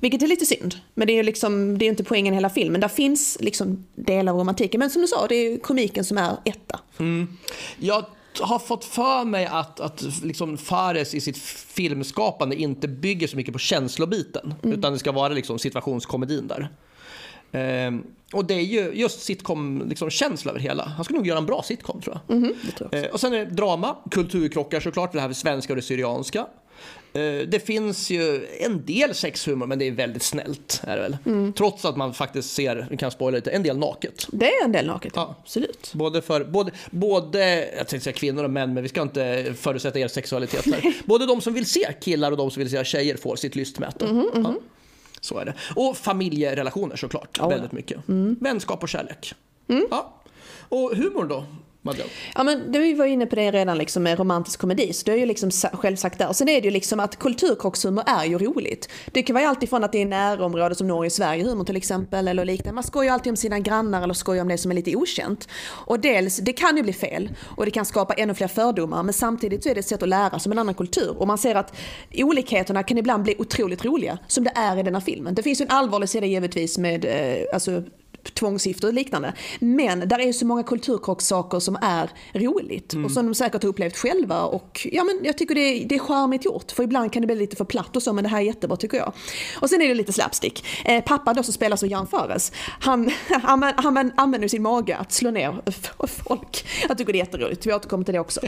[0.00, 0.74] Vilket är lite synd.
[0.94, 2.80] Men det är ju liksom, det är inte poängen i hela filmen.
[2.80, 4.78] Där finns liksom delar av romantiken.
[4.78, 6.80] Men som du sa, det är ju komiken som är etta.
[7.78, 8.04] Jag
[8.42, 13.52] har fått för mig att, att liksom Fares i sitt filmskapande inte bygger så mycket
[13.52, 14.54] på känslobiten.
[14.62, 16.70] Utan det ska vara liksom situationskomedin där.
[17.52, 20.84] Ehm, och det är ju just sitcom-känsla liksom, över hela.
[20.84, 22.40] Han skulle nog göra en bra sitcom tror jag.
[22.64, 23.04] Det tror jag.
[23.04, 26.46] Eh, och sen är det drama, kulturkrockar såklart, det här med svenska och det syrianska.
[27.14, 30.80] Eh, det finns ju en del sexhumor men det är väldigt snällt.
[30.86, 31.16] Är det väl?
[31.26, 31.52] Mm.
[31.52, 34.26] Trots att man faktiskt ser, vi kan spoila lite, en del naket.
[34.32, 35.36] Det är en del naket, Ja.
[35.42, 35.90] absolut.
[35.94, 39.98] Både för både, både jag tänkte säga kvinnor och män, men vi ska inte förutsätta
[39.98, 40.94] er sexualitet här.
[41.04, 44.06] Både de som vill se killar och de som vill se tjejer får sitt lystmäte.
[44.34, 44.54] Ja,
[45.20, 45.54] så är det.
[45.76, 48.00] Och familjerelationer såklart, Ja, väldigt mycket.
[48.40, 49.34] Vänskap och kärlek.
[49.90, 50.14] Ja.
[50.68, 51.44] Och humor då,
[51.82, 52.10] Madeleine?
[52.34, 55.18] Ja men du var inne på det redan liksom med romantisk komedi, så du har
[55.18, 56.32] ju liksom själv sagt där.
[56.32, 58.88] Sen är det ju liksom att kulturkrockshumor är ju roligt.
[59.12, 62.28] Det kan vara alltifrån att det är närområde som Norge och Sverige humor till exempel
[62.28, 62.74] eller liknande.
[62.74, 65.48] Man skojar alltid om sina grannar eller skojar om det som är lite okänt.
[65.68, 69.14] Och dels, det kan ju bli fel och det kan skapa ännu fler fördomar men
[69.14, 71.18] samtidigt så är det ett sätt att lära sig om en annan kultur.
[71.18, 71.76] Och man ser att
[72.14, 75.34] olikheterna kan ibland bli otroligt roliga som det är i denna filmen.
[75.34, 77.82] Det finns ju en allvarlig sida givetvis med eh, alltså,
[78.34, 79.32] tvångsgifter och liknande.
[79.58, 83.70] Men där är ju så många kulturkrocksaker som är roligt och som de säkert har
[83.70, 84.42] upplevt själva.
[84.42, 87.26] Och ja, men jag tycker det är, det är charmigt gjort för ibland kan det
[87.26, 89.12] bli lite för platt och så men det här är jättebra tycker jag.
[89.60, 90.64] Och sen är det lite slapstick.
[90.84, 93.10] Eh, pappa då som spelas av Jan Fares, han,
[93.42, 95.62] han, han, använder sin mage att slå ner
[96.06, 96.66] folk.
[96.88, 98.40] Jag tycker det är jätteroligt, vi återkommer till det också.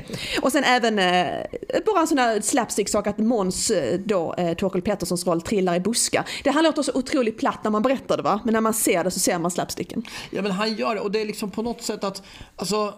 [0.43, 1.47] Och sen även eh,
[1.87, 5.81] bara en sån här slapstick-sak att Måns eh, då, eh, Torkel Petterssons roll trillar i
[5.81, 6.29] buskar.
[6.45, 9.05] Det här låter så otroligt platt när man berättar det va, men när man ser
[9.05, 10.03] det så ser man slapsticken.
[10.31, 12.23] Ja men han gör det och det är liksom på något sätt att,
[12.57, 12.95] alltså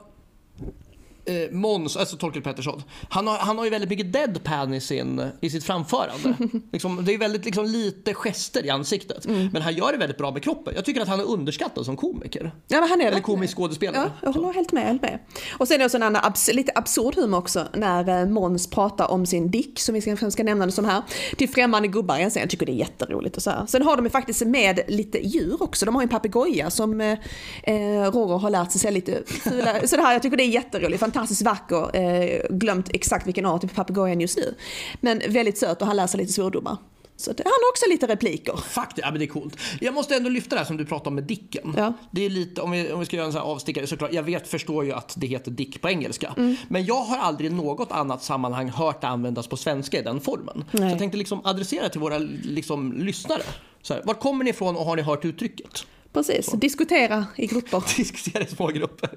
[1.27, 5.31] eh, Måns, alltså Torkel Pettersson, han har, han har ju väldigt mycket deadpan i, sin,
[5.41, 6.35] i sitt framförande.
[6.73, 9.27] liksom, det är väldigt liksom, lite gester i ansiktet.
[9.27, 10.73] Men han gör det väldigt bra med kroppen.
[10.77, 12.55] Jag tycker att han är underskattad som komiker.
[12.69, 14.11] Ja, men han är Eller komisk skådespelare.
[14.23, 14.87] Ja, jag håller helt med.
[14.87, 15.19] Helt med.
[15.59, 18.71] Och sen är det också en annan abs- lite absurd humor också när eh, Måns
[18.71, 21.03] pratar om sin dick, som vi ska, ska nämna det som här,
[21.37, 22.41] till främmande gubbar scen.
[22.41, 23.37] Jag tycker det är jätteroligt.
[23.37, 23.67] Och så här.
[23.67, 25.87] Sen har de ju faktiskt med lite djur också.
[25.87, 27.19] De har en papegoja som eh,
[27.63, 29.75] eh, Roger har lärt sig se lite fula.
[29.87, 31.97] Så det här, jag tycker det är jätteroligt, fantastiskt vacker.
[31.97, 34.55] Eh, glömt exakt vilken art papegojan just nu.
[35.01, 36.77] Men väldigt söt och han lär sig lite svordomar.
[37.19, 38.57] Så det, han har också lite repliker.
[38.57, 39.57] Faktiskt, ja men det är coolt.
[39.81, 41.75] Jag måste ändå lyfta det här som du pratade om med Dicken.
[41.77, 41.93] Ja.
[42.11, 44.23] Det är lite, om vi, om vi ska göra en sån här avstickare, såklart, jag
[44.23, 46.35] vet, förstår ju att det heter Dick på engelska.
[46.37, 46.57] Mm.
[46.69, 50.21] Men jag har aldrig i något annat sammanhang hört det användas på svenska i den
[50.21, 50.65] formen.
[50.73, 53.43] Så jag tänkte liksom adressera till våra liksom, lyssnare.
[53.83, 55.87] Så här, var kommer ni ifrån och har ni hört uttrycket?
[56.13, 57.83] Precis, diskutera i grupper.
[57.97, 59.11] Diskutera i små grupper.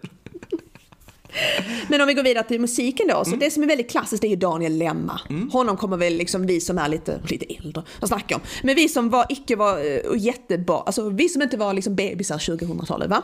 [1.88, 3.40] Men om vi går vidare till musiken då, så Mm.
[3.40, 5.22] det som är väldigt klassiskt är ju Daniel Lemma.
[5.52, 8.42] Honom kommer väl liksom vi som är lite, lite äldre att snacka om.
[8.64, 12.38] Men vi som var, icke var uh, jättebra, alltså vi som inte var liksom bebisar
[12.38, 13.22] 2000-talet va.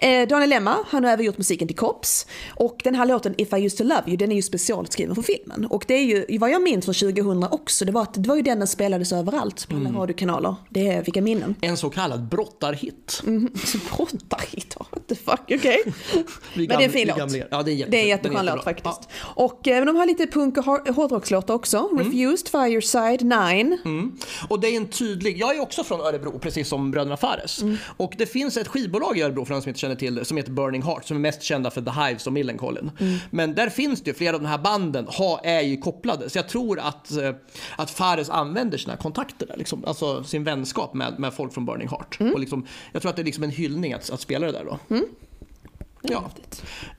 [0.00, 0.22] Mm.
[0.22, 2.26] Eh, Daniel Lemma, han har även gjort musiken till Kops.
[2.54, 5.22] Och den här låten If I used to love you, den är ju specialskriven för
[5.22, 5.66] filmen.
[5.66, 8.36] Och det är ju, vad jag minns från 2000 också, det var, att, det var
[8.36, 10.00] ju den den spelades överallt på alla Mm.
[10.00, 10.54] radiokanaler.
[10.70, 11.54] Det är, vilka minnen.
[11.60, 13.22] En så kallad brottarhit.
[13.26, 13.50] Mm,
[13.96, 15.82] brottarhit, what the fuck, okej.
[16.54, 17.45] Vi Men det är en fin låt.
[17.48, 19.00] Gamla- Ja, det är, jätte, Det är en jätteskön låt faktiskt.
[19.36, 19.44] Ja.
[19.44, 21.88] Och eh, de har lite punk och hårdrockslåtar också.
[21.92, 21.98] Mm.
[22.04, 23.78] Refused, Fireside, Nine.
[24.48, 27.62] Och det är en tydlig, jag är också från Örebro precis som bröderna Fares.
[27.62, 27.76] Mm.
[27.96, 30.36] Och det finns ett skivbolag i Örebro för de som inte känner till det som
[30.36, 32.90] heter Burning Heart som är mest kända för The Hives och Millencolin.
[33.00, 33.18] Mm.
[33.30, 36.30] Men där finns det ju flera av de här banden ha, är ju kopplade.
[36.30, 37.32] Så jag tror att, eh,
[37.76, 41.88] att Fares använder sina kontakter där, liksom, alltså sin vänskap med, med folk från Burning
[41.88, 42.20] Heart.
[42.20, 42.32] Mm.
[42.34, 44.64] Och liksom, jag tror att det är liksom en hyllning att, att spela det där
[44.64, 44.78] då.
[46.10, 46.30] Ja.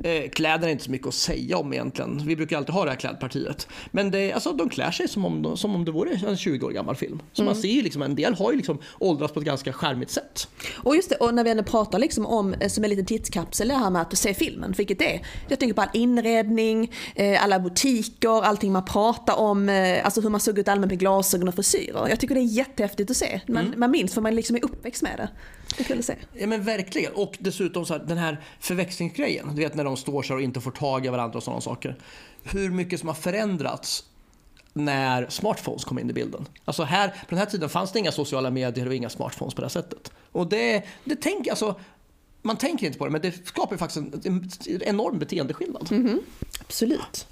[0.10, 2.22] Eh, kläder är inte så mycket att säga om egentligen.
[2.26, 3.68] Vi brukar alltid ha det här klädpartiet.
[3.92, 6.66] Men det, alltså, de klär sig som om, de, som om det vore en 20
[6.66, 7.22] år gammal film.
[7.34, 10.12] Så man ser ju liksom, en del har ju liksom åldrats på ett ganska charmigt
[10.12, 10.48] sätt.
[10.76, 13.68] Och just det, och när vi ändå pratar liksom om, eh, som en liten tidskapsel,
[13.68, 15.22] det här med att se filmen, vilket det är.
[15.48, 19.70] Jag tänker på all inredning, eh, alla butiker, allting man pratar om,
[20.04, 22.08] alltså hur man såg ut allmänt med glasögon och frisyrer.
[22.10, 23.42] Jag tycker det är jättehäftigt att se.
[23.48, 25.30] Man, man minns för man liksom är uppväxt med det.
[25.78, 26.16] Det kul att se.
[26.34, 27.14] Ja men verkligen.
[27.14, 29.56] Och dessutom så här, den här förväxlingsgrejen.
[29.56, 31.96] Du vet när de står så och inte får tag i varandra och sådana saker.
[32.44, 34.04] Hur mycket som har förändrats
[34.74, 36.46] när smartphones kom in i bilden.
[36.66, 39.62] Alltså här, på den här tiden fanns det inga sociala medier och inga smartphones på
[39.62, 40.12] det här sättet.
[40.32, 41.80] Och det, det tänker alltså,
[42.42, 45.90] man tänker inte på det, men det skapar faktiskt en, en enorm beteendeskillnad.
[46.60, 47.28] Absolut.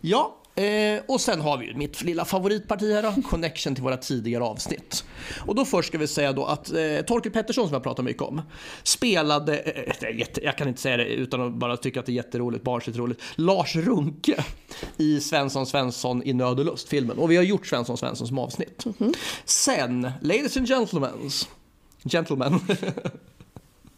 [0.00, 3.96] Ja, eh, och sen har vi ju mitt lilla favoritparti här då, connection till våra
[3.96, 5.04] tidigare avsnitt.
[5.46, 8.22] Och då först ska vi säga då att eh, Torkel Pettersson som jag pratar mycket
[8.22, 8.42] om
[8.82, 12.14] spelade, eh, jätte, jag kan inte säga det utan att bara tycka att det är
[12.14, 14.44] jätteroligt, barnsligt roligt, Lars Runke
[14.96, 17.18] i Svensson Svensson i Nöd och lust filmen.
[17.18, 18.84] Och vi har gjort Svensson Svensson som avsnitt.
[19.44, 21.30] Sen, ladies and gentlemen,
[22.04, 22.60] gentlemen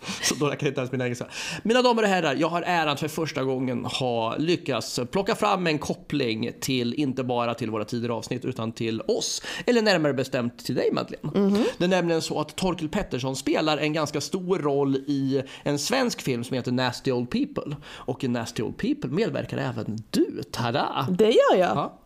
[0.23, 1.27] Så då kan inte ens min engelska.
[1.63, 5.79] Mina damer och herrar, jag har äran för första gången ha lyckats plocka fram en
[5.79, 9.43] koppling till, inte bara till våra tidigare avsnitt, utan till oss.
[9.67, 11.65] Eller närmare bestämt till dig Madeleine.
[11.79, 16.23] Det är nämligen så att Torkel Pettersson spelar en ganska stor roll i en svensk
[16.23, 17.77] film som heter Nasty Old People.
[17.87, 21.07] Och i Nasty Old People medverkar även du, tada!
[21.11, 21.77] Det gör jag.
[21.77, 21.99] Ja.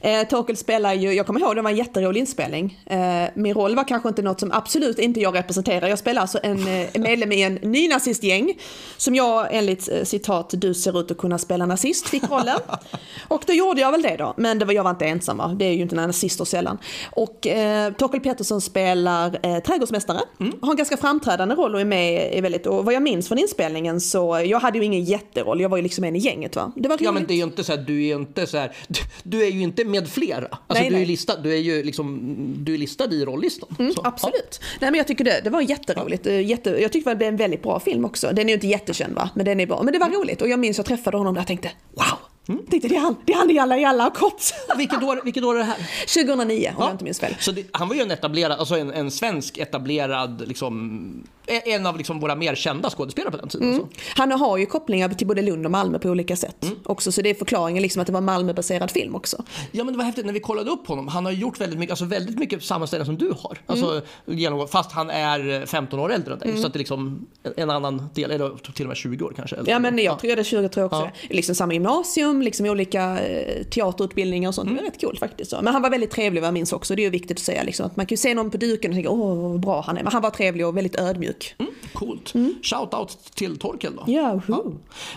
[0.00, 2.82] Eh, Torkel spelar ju, jag kommer ihåg det var en jätterolig inspelning.
[2.86, 5.88] Eh, min roll var kanske inte något som absolut inte jag representerar.
[5.88, 8.58] Jag spelar alltså en eh, medlem i en nynazistgäng
[8.96, 12.58] som jag enligt eh, citat du ser ut att kunna spela nazist fick rollen.
[13.28, 14.34] Och då gjorde jag väl det då.
[14.36, 15.56] Men det var, jag var inte ensam va?
[15.58, 16.78] det är ju inte nazister sällan.
[17.12, 20.20] Och eh, Torkel Pettersson spelar eh, trädgårdsmästare.
[20.60, 23.38] Har en ganska framträdande roll och är med i väldigt, och vad jag minns från
[23.38, 26.72] inspelningen så jag hade ju ingen jätteroll, jag var ju liksom en i gänget va.
[26.76, 27.14] Det var Ja roligt.
[27.20, 29.42] men det är ju inte så här, du är ju inte så här, du, du
[29.42, 30.46] är ju inte med flera.
[30.66, 31.06] Alltså Nej, du är nej.
[31.06, 33.76] listad, du är ju liksom, du är listad i rollistan.
[33.78, 34.60] Mm, Absolut.
[34.80, 36.26] Nej, men jag tycker det, det var jätteroligt.
[36.26, 38.26] Eh, Jätte, jag tyckte det är en väldigt bra film också.
[38.32, 39.82] Den är ju inte jättekänd va, men den är bra.
[39.82, 42.18] Men det var roligt och jag minns jag träffade honom där och tänkte wow.
[42.48, 42.66] Mm.
[42.66, 44.54] Tänkte, det är han, det är han Jalla har gått.
[44.68, 44.74] Ja.
[44.74, 45.76] Vilket, år, vilket år är det här?
[46.24, 47.36] 2009 om jag inte minns fel.
[47.40, 51.96] Så det, han var ju en etablerad, alltså en, en svensk etablerad, liksom, en av
[51.96, 53.68] liksom våra mer kända skådespelare på den tiden.
[53.68, 53.80] Mm.
[53.80, 53.88] Så.
[54.16, 56.76] Han har ju kopplingar till både Lund och Malmö på olika sätt Mm.
[56.84, 57.12] också.
[57.12, 59.44] Så det är förklaringen liksom att det var Malmöbaserad film också.
[59.72, 61.08] Ja men det var häftigt när vi kollade upp honom.
[61.08, 63.58] Han har gjort väldigt mycket, alltså väldigt mycket samma ställe som du har.
[63.66, 63.90] Alltså,
[64.26, 64.38] Mm.
[64.38, 66.56] genom, fast han är 15 år äldre än dig.
[66.60, 69.56] Så att det är liksom en, annan del, eller till och med 20 år kanske.
[69.56, 69.72] Äldre.
[69.72, 71.00] Ja men jag tror det är 20 tror jag också.
[71.04, 71.10] Ja.
[71.28, 71.34] det.
[71.34, 74.66] Liksom samma gymnasium, liksom olika eh, teaterutbildningar och sånt.
[74.66, 74.76] Mm.
[74.76, 75.52] Det var rätt coolt faktiskt.
[75.62, 76.94] Men han var väldigt trevlig vad jag minns också.
[76.94, 78.90] Det är ju viktigt att säga liksom, att man kan ju se någon på duken
[78.90, 80.02] och tänka åh vad bra han är.
[80.02, 81.54] Men han var trevlig och väldigt ödmjuk.
[81.58, 82.32] Mm, coolt.
[82.62, 84.04] Shout out till Torkel då.
[84.06, 84.74] Ja, who.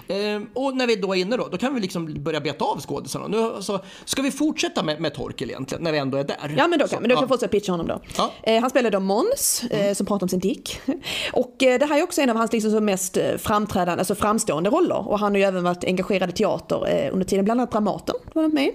[0.08, 2.82] Ehm, och när vi då är inne då, då kan vi liksom börja beta av
[2.82, 3.28] skådisarna.
[3.28, 6.54] Nu, alltså, ska vi fortsätta med, med Torkel egentligen, när vi ändå är där?
[6.58, 7.24] Ja men då Så, kan, men då kan ja.
[7.24, 8.02] jag fortsätta pitcha honom då.
[8.18, 8.32] Ja.
[8.44, 10.82] Eh, han spelar då Måns eh, som pratar om sin dick.
[11.34, 15.08] Och det här är också en av hans liksom, mest framträdande, alltså framstående roller.
[15.08, 18.16] Och han har ju även varit engagerad i teater under tiden, bland annat Dramaten.
[18.34, 18.64] Var han med.
[18.66, 18.74] i.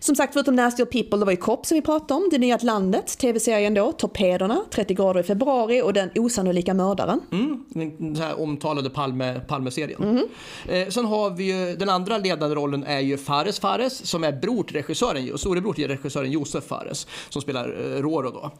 [0.00, 2.38] Som sagt förutom Nasty Old People, det var ju Kopp som vi pratade om, Det
[2.38, 7.20] nya landet, tv-serien då, Torpederna, 30 grader i februari och Den osannolika mördaren.
[7.32, 7.64] Mm,
[7.98, 10.02] den här omtalade Palme, Palme-serien.
[10.02, 10.28] Mhm.
[10.68, 14.32] Eh, sen har vi ju, den andra ledande rollen är ju Fares Fares som är
[14.32, 18.50] bror till regissören, storebror till regissören Josef Fares som spelar eh, Roro då.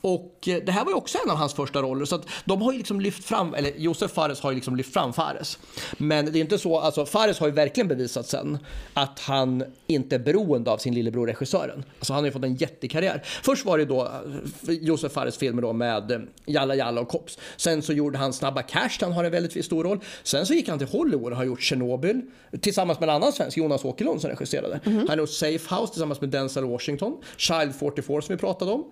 [0.00, 2.62] Och eh, det här var ju också en av hans första roller så att de
[2.62, 5.58] har ju liksom lyft fram, eller Josef Fares har ju liksom lyft fram Fares.
[5.98, 8.58] Men det är inte så, alltså Fares har ju verkligen bevisat sen
[8.94, 11.84] att han inte är beroende av sin lillebror regissören.
[11.98, 13.22] Alltså han har ju fått en jättekarriär.
[13.42, 17.38] Först var det då eh, Josef Fares filmer då med eh, Jalla Jalla och Kops.
[17.56, 20.00] Sen så gjorde han Snabba Cash, han har en väldigt stor roll.
[20.22, 22.22] Sen så gick han till Hollywood och har gjort Chernobyl
[22.60, 24.80] tillsammans med en annan svensk, Jonas Åkerlund som regisserade.
[24.84, 28.84] Han har gjort Safe House tillsammans med Denzel Washington, Child 44 som vi pratade om.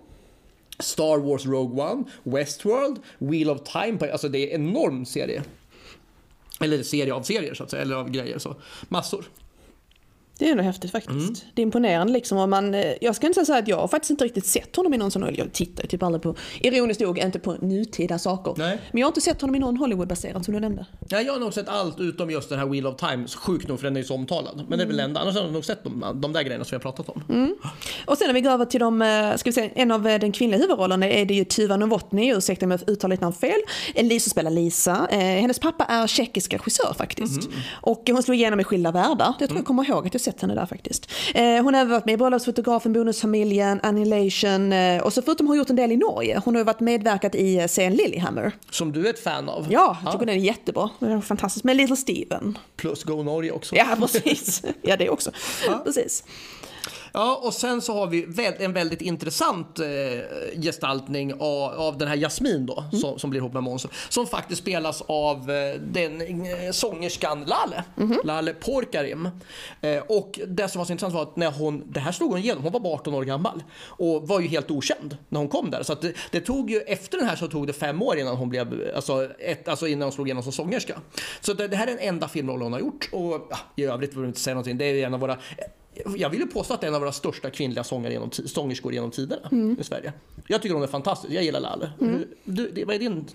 [0.79, 4.11] Star Wars Rogue One, Westworld, Wheel of Time.
[4.11, 5.43] Alltså det är en enorm serie.
[6.59, 8.37] Eller serie av serier så att säga, eller av grejer.
[8.39, 8.55] Så.
[8.89, 9.25] Massor.
[10.39, 11.15] Det är ändå häftigt faktiskt.
[11.15, 11.33] Mm.
[11.53, 12.37] Det är imponerande liksom.
[12.37, 14.93] Om man, eh, jag ska inte säga att jag har faktiskt inte riktigt sett honom
[14.93, 18.53] i någon sån, jag tittar typ aldrig på, ironiskt nog, inte på nutida saker.
[18.57, 18.79] Nej.
[18.91, 20.85] Men jag har inte sett honom i någon Hollywoodbaserad som du nämnde.
[21.09, 23.27] Ja, jag har nog sett allt utom just den här Wheel of Time.
[23.27, 24.65] Sjukt nog för den är ju så omtalad.
[24.69, 25.19] Men det är väl enda.
[25.19, 27.55] Annars har jag nog sett de, de där grejerna som jag pratat om.
[28.05, 30.19] Och sen när vi går över till de, eh, ska vi säga, en av eh,
[30.19, 33.59] den kvinnliga huvudrollerna är det ju Tuva Novotny, ursäkta om jag uttalar ditt namn fel.
[33.95, 35.07] Lisa spelar Lisa.
[35.11, 37.49] Hennes pappa är tjeckisk regissör faktiskt.
[37.81, 39.33] Och hon slog igenom i Skilda världar.
[39.39, 41.11] Jag tror jag kommer ihåg att jag sett henne där faktiskt.
[41.35, 45.51] Eh, hon har även varit med i Bröllopsfotografen, Bonusfamiljen, Annihilation eh, och så förutom har
[45.51, 46.41] hon gjort en del i Norge.
[46.45, 48.51] Hon har varit medverkat i eh, serien Lilyhammer.
[48.69, 49.67] Som du är ett fan av.
[49.69, 50.89] Ja, jag tycker den är jättebra.
[50.99, 51.63] Den är fantastisk.
[51.63, 52.57] Med Little Steven.
[52.75, 53.75] Plus Go Norge också.
[53.75, 54.63] Ja, precis.
[54.81, 55.31] Ja, det också.
[55.83, 56.23] Precis.
[57.13, 58.27] Ja, och sen så har vi
[58.59, 59.85] en väldigt intressant eh,
[60.61, 63.87] gestaltning av, den här Jasmin då, som, som blir ihop med Måns.
[64.09, 67.83] Som faktiskt spelas av eh, den eh, sångerskan Lale,
[68.23, 69.29] Lale Porkarim.
[70.07, 72.63] Och det som var så intressant var att när hon, det här slog hon igenom,
[72.63, 75.83] hon var bara 18 år gammal och var ju helt okänd när hon kom där.
[75.83, 78.49] Så det, det tog ju, efter den här så tog det fem år innan hon
[78.49, 80.99] blev, alltså, ett, alltså innan hon slog igenom som sångerska.
[81.41, 84.13] Så det, det här är den enda filmrollen hon har gjort och ja, i övrigt
[84.13, 84.77] vill jag inte säga någonting.
[84.77, 85.37] Det är en av våra
[86.17, 88.93] jag vill ju påstå att det är en av våra största kvinnliga sångare genom, sångerskor
[88.93, 89.77] genom tiderna Mm.
[89.79, 90.13] i Sverige.
[90.47, 91.91] Jag tycker hon är fantastisk, jag gillar Lalle.
[92.43, 93.25] Du, det, vad är din?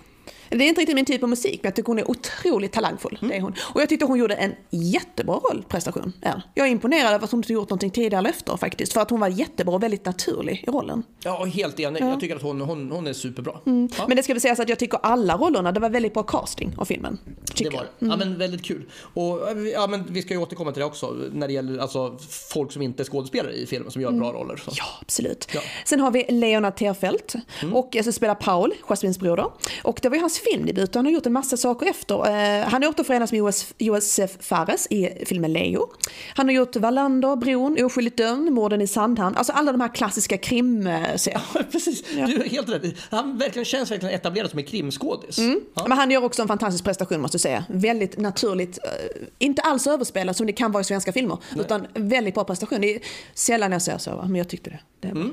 [0.48, 3.18] Det är inte riktigt min typ av musik, men jag tycker hon är otroligt talangfull.
[3.20, 3.54] Det är hon.
[3.74, 6.12] Och jag tyckte hon gjorde en jättebra rollprestation.
[6.20, 6.42] Ja.
[6.54, 8.92] Jag är imponerad över att hon inte gjort någonting tidigare eller efter faktiskt.
[8.92, 11.02] För att hon var jättebra och väldigt naturlig i rollen.
[11.24, 12.02] Ja, helt enig.
[12.02, 13.52] Jag tycker att hon, hon, hon är superbra.
[13.64, 16.22] Ja, Men det ska väl sägas att jag tycker alla rollerna, det var väldigt bra
[16.22, 17.18] casting av filmen.
[17.58, 18.06] det var det.
[18.06, 18.82] Ja, men väldigt kul.
[19.14, 19.40] Och,
[19.74, 22.18] ja, men vi ska ju återkomma till det också när det gäller alltså,
[22.52, 24.56] folk som inte är skådespelare i filmen som gör bra roller.
[24.56, 24.70] Så.
[24.74, 25.48] Ja, absolut.
[25.54, 25.60] Ja.
[25.84, 27.34] Sen har vi Leonard Terfelt
[27.72, 29.46] och eh, som spelar Paul, Jasmins broder.
[29.82, 32.14] Och det var ju hans filmdebut och han har gjort en massa saker efter.
[32.60, 35.86] Eh, han återförenas med Joas- Josef Fares i filmen Leo.
[36.34, 39.36] Han har gjort Wallander, Bron, Oskyldigt dömd, Morden i Sandhamn.
[39.36, 41.40] Alltså alla de här klassiska krimserier.
[41.72, 42.82] Precis, du är helt rätt.
[43.10, 45.38] Han verkligen, känns verkligen etablerad som en krimskådis.
[45.74, 45.84] Ja.
[45.88, 47.64] Men han gör också en fantastisk prestation måste jag säga.
[47.68, 48.90] Väldigt naturligt, eh,
[49.38, 51.38] inte alls överspelat som det kan vara i svenska filmer.
[51.60, 52.80] Utan väldigt bra prestation.
[52.80, 53.00] Det är
[53.34, 55.08] sällan jag ser så, men jag tyckte det.
[55.08, 55.30] det var.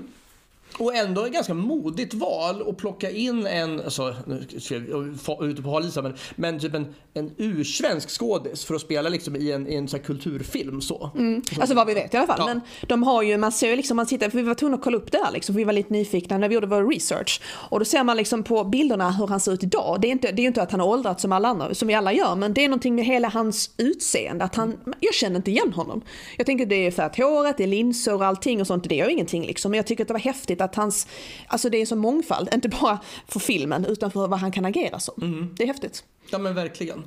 [0.77, 5.45] Och ändå ett ganska modigt val att plocka in en, alltså, nu ska jag få
[5.45, 9.09] ut på hal is här, men, men typ en, en ursvensk skådis för att spela
[9.09, 11.11] liksom i en, i en så kulturfilm så.
[11.59, 12.39] Alltså vad vi vet i alla fall.
[12.39, 12.45] Ja.
[12.45, 14.83] Men de har ju, man ser ju liksom, man sitter, för vi var tvungna att
[14.83, 17.41] kolla upp det här liksom, för vi var lite nyfikna när vi gjorde vår research.
[17.69, 19.97] Och då ser man liksom på bilderna hur han ser ut idag.
[20.01, 21.87] Det är, inte, det är ju inte att han har åldrats som alla andra, som
[21.87, 24.45] vi alla gör, men det är någonting med hela hans utseende.
[24.45, 26.01] Att han, jag känner inte igen honom.
[26.37, 29.09] Jag tänker det är färgat håret, det är linser och allting och sånt, det gör
[29.09, 29.71] ingenting liksom.
[29.71, 31.07] Men jag tycker att det var häftigt att hans,
[31.47, 34.99] alltså det är så mångfald, inte bara för filmen utan för vad han kan agera
[34.99, 35.13] som.
[35.57, 36.03] Det är häftigt.
[36.31, 37.03] Ja men verkligen.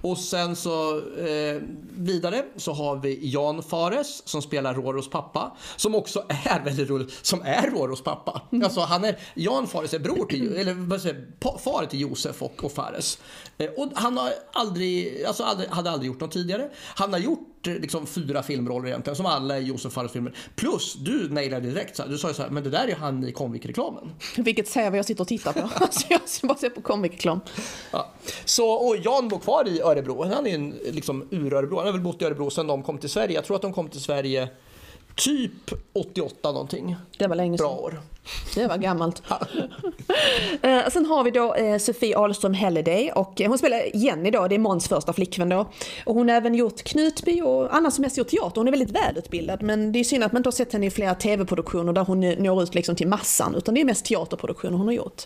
[0.00, 1.62] Och sen så eh,
[1.96, 5.56] vidare så har vi Jan Fares som spelar Roros pappa.
[5.76, 8.42] Som också är väldigt roligt, som är Roros pappa.
[8.64, 11.26] Alltså han är, Jan Fares är bror till, eller vad säger,
[11.58, 13.18] far till Josef och, och Fares.
[13.58, 16.70] Eh, och han har aldrig, alltså aldrig, hade aldrig gjort något tidigare.
[16.94, 20.34] Han har gjort eh, liksom fyra filmroller egentligen, som alla är Josef Fares filmer.
[20.54, 22.88] Plus, du nailade direkt så här, du sa ju så här, men det där är
[22.88, 24.12] ju han i Comvik-reklamen.
[24.36, 25.60] Vilket vad jag sitter och tittar på.
[25.84, 27.40] alltså jag ska bara se på comic-reklam.
[27.90, 28.12] Ja.
[28.44, 30.24] Så, och Jan bor kvar i Örebro.
[30.24, 31.76] Han är en liksom ur-Örebro.
[31.76, 33.34] Han har väl bott i Örebro sedan de kom till Sverige.
[33.34, 34.48] Jag tror att de kom till Sverige
[35.16, 36.96] typ 88 någonting.
[37.18, 37.78] Det var länge Bra sedan.
[37.84, 38.00] år.
[38.54, 39.22] Det var gammalt.
[40.62, 44.48] Eh, sen har vi då eh, Sofie Ahlström Halliday och eh, hon spelar Jenny då,
[44.48, 45.66] det är Måns första flickvän då.
[46.04, 48.60] Och hon har även gjort Knutby och annars som mest gjort teater.
[48.60, 50.90] Hon är väldigt välutbildad men det är synd att man inte har sett henne i
[50.90, 54.86] flera tv-produktioner där hon når ut liksom till massan utan det är mest teaterproduktioner hon
[54.86, 55.22] har gjort.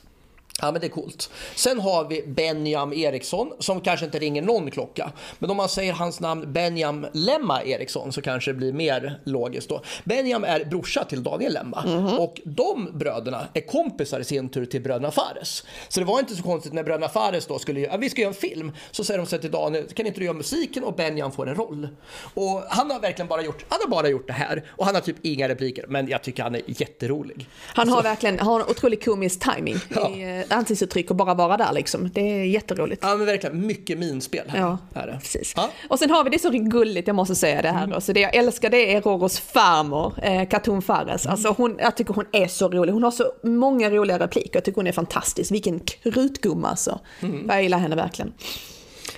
[0.62, 1.30] Ja men det är coolt.
[1.54, 5.12] Sen har vi Benjam Eriksson som kanske inte ringer någon klocka.
[5.38, 9.68] Men om man säger hans namn Benjam Lemma Eriksson så kanske det blir mer logiskt
[9.68, 9.82] då.
[10.04, 11.84] Benjam är brorsa till Daniel Lemma
[12.18, 15.64] och de bröderna är kompisar i sin tur till bröderna Fares.
[15.88, 18.28] Så det var inte så konstigt när bröderna Fares då skulle ja, vi ska göra
[18.28, 18.72] en film.
[18.90, 21.54] Så säger de så till Daniel, kan inte du göra musiken och Benjam får en
[21.54, 21.88] roll.
[22.34, 25.02] Och han har verkligen bara gjort, han har bara gjort det här och han har
[25.02, 27.46] typ inga repliker men jag tycker han är jätterolig.
[27.66, 30.10] Han har verkligen har en otrolig komisk timing Ja.
[30.10, 32.10] i eh, ansiktsuttryck och bara vara där liksom.
[32.14, 33.02] Det är jätteroligt.
[33.04, 34.44] Ja men verkligen mycket minspel.
[34.48, 35.18] här Ja, är det.
[35.22, 35.52] precis.
[35.56, 35.70] Ja.
[35.88, 37.86] Och sen har vi det så gulligt, jag måste säga det här.
[37.86, 38.00] då.
[38.00, 41.26] Så det jag älskar det är Roros farmor, eh, Katun Fares.
[41.26, 42.92] Alltså hon, jag tycker hon är så rolig.
[42.92, 44.50] Hon har så många roliga repliker.
[44.54, 45.50] Jag tycker hon är fantastisk.
[45.52, 46.98] Vilken krutgumma alltså.
[47.48, 48.32] Jag gillar henne verkligen.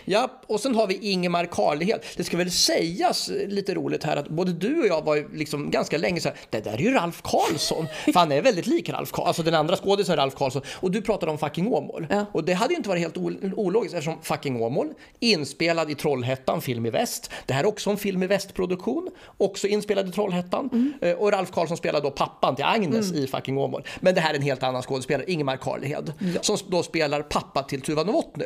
[0.05, 2.01] Ja, och sen har vi Ingemar Karlhed.
[2.17, 5.71] Det ska väl sägas lite roligt här att både du och jag var ju liksom
[5.71, 7.87] ganska länge så här, det där är ju Ralf Karlsson.
[8.05, 10.63] För han är väldigt lik Ralf Karlsson, alltså den andra skådisen Ralf Karlsson.
[10.75, 12.07] Och du pratade om Fucking Åmål.
[12.11, 12.27] Ja.
[12.33, 14.89] Och det hade ju inte varit helt ol- ologiskt eftersom Fucking Åmål,
[15.21, 17.31] inspelad i Trollhättan, film i väst.
[17.47, 20.95] Det här är också en film i västproduktion, också inspelad i Trollhättan.
[21.01, 23.85] Eh, Och Ralf Karlsson spelar då pappan till Agnes i Fucking Åmål.
[24.01, 27.81] Men det här är en helt annan skådespelare, Ingemar Karlhed, som då spelar pappa till
[27.81, 28.45] Tuva Novotny.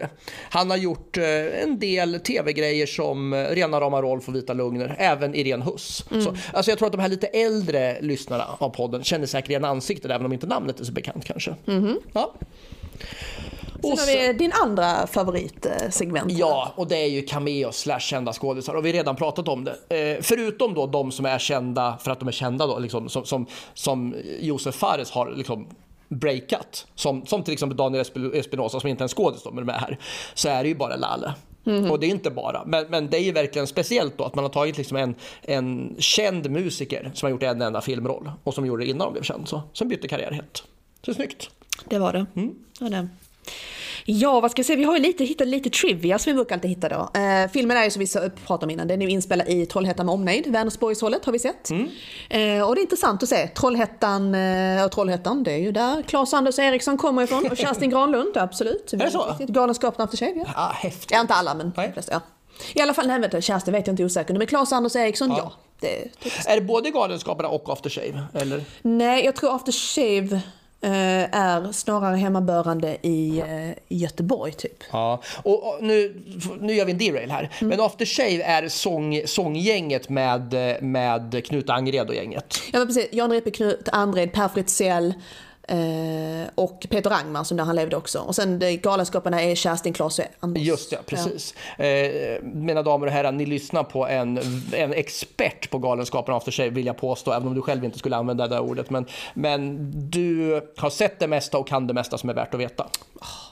[0.50, 4.96] Han har gjort eh, en del tv-grejer som eh, Rena rama Rolf och Vita Lugner,
[4.98, 6.04] även Irene Huss.
[6.10, 9.64] Så, alltså jag tror att de här lite äldre lyssnarna av podden känner säkert igen
[9.64, 11.54] ansiktet även om inte namnet är så bekant kanske.
[12.12, 12.34] Ja.
[13.82, 16.32] Sen Och har vi din andra favoritsegment.
[16.32, 19.64] Ja, och det är ju cameo slash kända skådisar och vi har redan pratat om
[19.64, 20.16] det.
[20.16, 23.24] Eh, förutom då de som är kända för att de är kända då, liksom, som,
[23.24, 25.66] som, som Josef Fares har liksom
[26.08, 26.86] breakat.
[26.94, 29.98] Som, som till exempel Daniel Esp- Espinosa som inte är en skådis men med här.
[30.34, 31.34] Så är det ju bara Lalle.
[31.90, 34.44] Och det är inte bara, men, men det är ju verkligen speciellt då att man
[34.44, 38.66] har tagit liksom en, en känd musiker som har gjort en enda filmroll och som
[38.66, 39.48] gjorde det innan de blev känd.
[39.48, 40.64] Så, som bytte karriär helt.
[41.02, 41.50] Så snyggt.
[41.84, 42.26] Det var det.
[42.80, 43.08] Ja, det.
[44.08, 44.76] Ja, vad ska jag säga?
[44.76, 47.20] Vi har ju lite, hittat lite trivia som vi brukar alltid hitta då.
[47.20, 50.06] Eh, filmen är ju som vi pratade om innan, den är ju inspelad i Trollhättan
[50.06, 51.70] med omnejd, Vänersborgshållet har vi sett.
[51.70, 53.46] Eh, och det är intressant att se.
[53.46, 58.90] Trollhättan eh, Trollhättan, det är ju där Claes-Anders Eriksson kommer ifrån och Kerstin Granlund, absolut.
[58.90, 59.36] det så?
[59.38, 60.46] Galenskapen After Shave, ja.
[60.54, 61.10] Ah, häftigt.
[61.10, 62.20] Ja, inte alla men de flesta, ja.
[62.74, 65.52] I alla fall, nej vänta, Kerstin vet jag inte osäker men Claes-Anders Eriksson, ja.
[65.80, 66.46] det är typiskt.
[66.48, 68.22] Är det både Galenskaparna och After Shave?
[68.34, 68.64] Eller?
[68.82, 70.40] Nej, jag tror After Shave
[71.32, 74.84] är snarare hemmabörande i, eh, Göteborg typ.
[74.92, 76.22] Ja, och, och nu,
[76.60, 77.50] nu gör vi en derail här.
[77.60, 82.58] Men After Shave är sång, sånggänget med, med Knut Angred och gänget.
[82.72, 85.14] Ja men precis, Jan Repe, Knut Andred, Per Fritzell
[85.66, 88.18] eh, och Peter Angmar som där han levde också.
[88.18, 90.62] Och sen de Galenskaparna är Kerstin, Klas och Anders.
[90.62, 91.54] Just det, precis.
[91.78, 94.40] Eh, mina damer och herrar, ni lyssnar på en,
[94.72, 98.16] en expert på Galenskaparna After Shave vill jag påstå, även om du själv inte skulle
[98.16, 98.90] använda det där ordet.
[98.90, 102.60] Men, men du har sett det mesta och kan det mesta som är värt att
[102.60, 102.86] veta.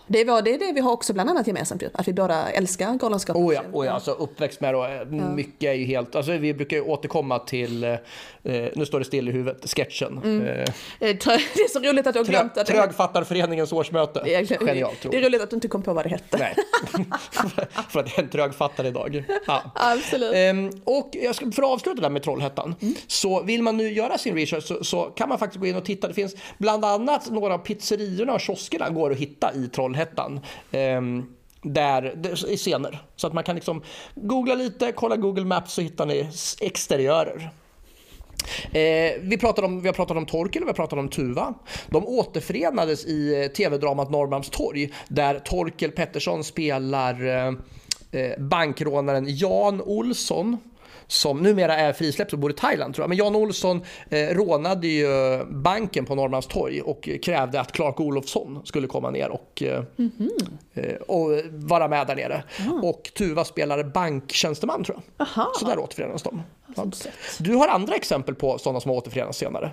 [0.07, 2.51] Det, var, det är det vi har också bland annat gemensamt ju, att vi båda
[2.51, 3.47] älskar Galenskaparna.
[3.47, 6.55] Oh ja, oh ja alltså uppväxt med då, eh, mycket är ju helt, alltså vi
[6.55, 7.99] brukar ju återkomma till, eh,
[8.75, 10.43] nu står det still i huvudet, sketchen.
[10.47, 10.65] Eh,
[11.01, 11.17] Eh,
[11.55, 14.21] Det är så roligt att du har glömt att det Trögfattarföreningens årsmöte.
[14.61, 15.43] Genialt Det är roligt.
[15.43, 16.39] att du inte kom på vad det hette.
[16.39, 16.55] Nej,
[17.89, 19.25] för att jag är en trögfattare idag.
[19.47, 19.63] Ja.
[19.75, 20.33] Absolut.
[20.35, 22.75] Ehm, och jag ska, för att avsluta där med Trollhättan,
[23.07, 25.85] så vill man nu göra sin research så, så kan man faktiskt gå in och
[25.85, 26.09] titta.
[26.09, 29.94] Det finns bland annat några av pizzeriorna och kioskerna går att hitta i Trollhättan.
[29.95, 30.41] Trollhättan.
[30.73, 31.27] Ehm,
[31.63, 33.03] där, där, i scener.
[33.17, 33.83] Så att man kan liksom
[34.15, 36.29] googla lite, kolla Google Maps så hittar ni
[36.61, 37.51] exteriörer.
[38.73, 41.55] Eh, vi, pratade om, vi har pratat om Torkel och vi har pratat om Tuva.
[41.87, 47.47] De återförenades i eh, tv-dramat Norrmalmstorg där Torkel Pettersson spelar eh,
[48.13, 50.59] eh bankrånaren Jan Olsson
[51.07, 53.09] som numera är frisläppt och bor i Thailand tror jag.
[53.09, 55.09] Men Jan Olsson eh, rånade ju
[55.45, 59.83] banken på Norrmalmstorg och krävde att Clark Olofsson skulle komma ner och, eh,
[60.75, 62.43] eh, och vara med där nere.
[62.83, 65.27] Och Tuva spelar banktjänsteman tror jag.
[65.27, 65.53] Aha.
[65.59, 66.43] Så där återförenas de.
[66.77, 66.87] Ja.
[67.39, 69.71] Du har andra exempel på sådana som har återförenats senare.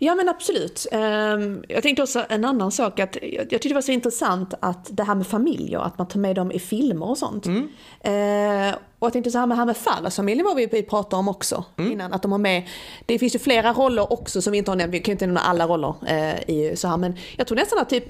[0.00, 0.86] Ja men absolut.
[0.92, 4.88] Ehm, Jag tänkte också en annan sak att jag tyckte det var så intressant att
[4.90, 7.46] det här med familjer, att man tar med dem i filmer och sånt.
[7.46, 7.68] Mm.
[8.00, 11.28] Eh, Och jag tänkte så här med, här med Fares-familjen var vi, vi pratade om
[11.28, 11.92] också Mm.
[11.92, 12.68] innan, att de har med,
[13.06, 15.26] det finns ju flera roller också som vi inte har nämnt, vi kan ju inte
[15.26, 18.04] nämna alla roller eh, i så här, men jag tror nästan att typ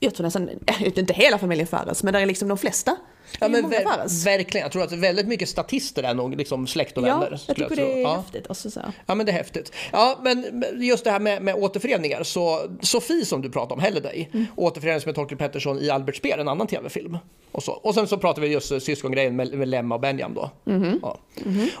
[0.00, 0.48] jag tror nästan,
[0.94, 2.96] inte hela familjen Fares, men där är liksom de flesta.
[3.40, 4.64] Ja, men ver- verkligen.
[4.64, 7.28] Jag tror att väldigt mycket statister är nog liksom släkt och Ja, vänner.
[7.30, 7.84] jag skulle tycker tro.
[7.86, 8.16] det är ja.
[8.16, 8.44] häftigt.
[8.48, 8.80] Alltså, så.
[9.06, 9.72] Ja men det är häftigt.
[9.92, 12.22] Ja men just det här med, med återföreningar.
[12.22, 14.46] Så Sofie som du pratade om, Halliday, Mm.
[14.56, 17.18] återförenades med Torkel Pettersson i Albert Speer, en annan tv-film.
[17.52, 17.72] Och, så.
[17.72, 20.50] och sen så pratar vi just syskongrejen med, med Lemma och Benjam då.
[20.64, 20.98] Mm-hmm.
[21.02, 21.18] Ja.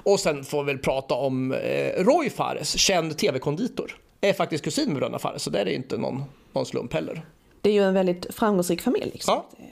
[0.02, 3.96] Och sen får vi väl prata om eh, Roy Fares, känd tv-konditor.
[4.20, 6.22] Är faktiskt kusin med Bröderna Fares, så det är inte någon,
[6.52, 7.22] någon slump heller.
[7.60, 9.10] Det är ju en väldigt framgångsrik familj.
[9.12, 9.34] Liksom.
[9.58, 9.64] Ja.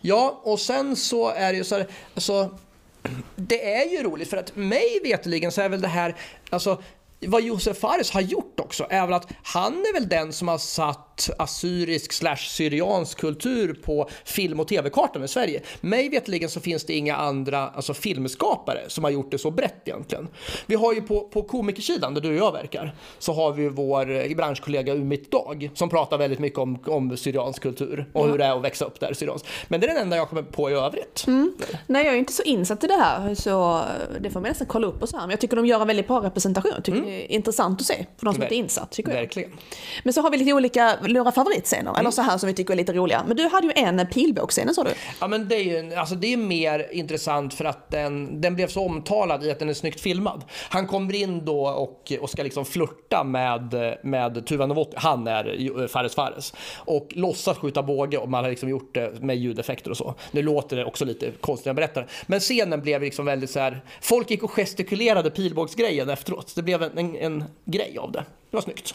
[0.00, 2.58] Ja, och sen så är det ju så här, alltså,
[3.36, 6.16] det är ju roligt för att mig veteligen så är väl det här,
[6.50, 6.82] alltså
[7.20, 10.58] vad Josef Fares har gjort också är väl att han är väl den som har
[10.58, 11.05] satt
[11.38, 15.62] assyrisk slash syriansk kultur på film och tv-kartan i Sverige.
[15.80, 19.88] Mig veteligen så finns det inga andra alltså, filmskapare som har gjort det så brett
[19.88, 20.28] egentligen.
[20.66, 24.10] Vi har ju på, på komikersidan där du och jag verkar så har vi vår
[24.10, 28.44] eh, branschkollega Umit Dag som pratar väldigt mycket om, om syriansk kultur och hur det
[28.44, 29.46] är att växa upp där syriansk.
[29.68, 31.24] Men det är den enda jag kommer på i övrigt.
[31.86, 33.82] Nej, jag är inte så insatt i det här, så
[34.20, 35.22] det får man nästan kolla upp och så här.
[35.22, 36.72] Men jag tycker de gör en väldigt bra representation.
[36.74, 38.90] Jag tycker det är intressant att se, för de som Ver- inte är insatt.
[38.90, 39.20] Tycker jag.
[39.20, 39.50] Verkligen.
[40.04, 42.76] Men så har vi lite olika, några favoritscener, eller så här som vi tycker är
[42.76, 43.24] lite roliga.
[43.26, 44.90] Men du hade ju en pilbågsscen, sa du?
[45.20, 48.68] Ja men det är ju alltså det är mer intressant för att den, den blev
[48.68, 50.44] så omtalad i att den är snyggt filmad.
[50.68, 55.44] Han kommer in då och, och ska liksom flirta med, med Tuva Novotny, han är
[55.44, 59.90] ju Fares Fares, och låtsas skjuta båge och man har liksom gjort det med ljudeffekter
[59.90, 60.14] och så.
[60.30, 62.06] Nu låter det också lite konstigt när jag berättar.
[62.26, 66.52] Men scenen blev liksom väldigt så här, folk gick och gestikulerade pilbågsgrejen efteråt.
[66.56, 68.24] Det blev en, en, en grej av det.
[68.50, 68.94] Det var snyggt.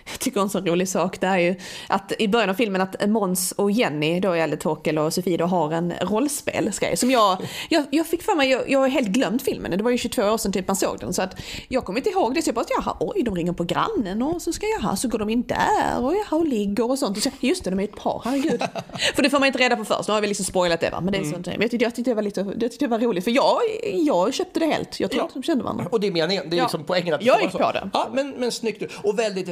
[0.19, 1.55] tycker en sån rolig sak det är ju
[1.87, 5.45] att i början av filmen att Måns och Jenny, då är Torkel och Sofie, då
[5.45, 7.37] har en rollspelsgrej som jag,
[7.69, 10.21] jag, jag fick för mig, jag, jag har helt glömt filmen, det var ju 22
[10.21, 12.55] år sedan typ man såg den så att jag kommer inte ihåg det så jag
[12.55, 15.29] bara, jaha, oj de ringer på grannen och så ska jag, jaha, så går de
[15.29, 17.17] in där och jaha och ligger och sånt.
[17.17, 18.61] Och så, just det, de är ett par, herregud.
[19.15, 21.01] för det får man inte reda på först, nu har vi liksom spoilat det va,
[21.01, 22.89] men det är sånt, men jag tyckte, jag tyckte det var lite, det tyckte det
[22.89, 23.57] var roligt för jag,
[23.93, 25.23] jag köpte det helt, jag tror Ja.
[25.23, 25.85] inte de kände varandra.
[25.91, 26.63] Och det är meningen, det är Ja.
[26.63, 27.89] liksom poängen att det Jag gick på det.
[27.93, 28.83] Ja, men, men snyggt.
[29.03, 29.49] Och väldigt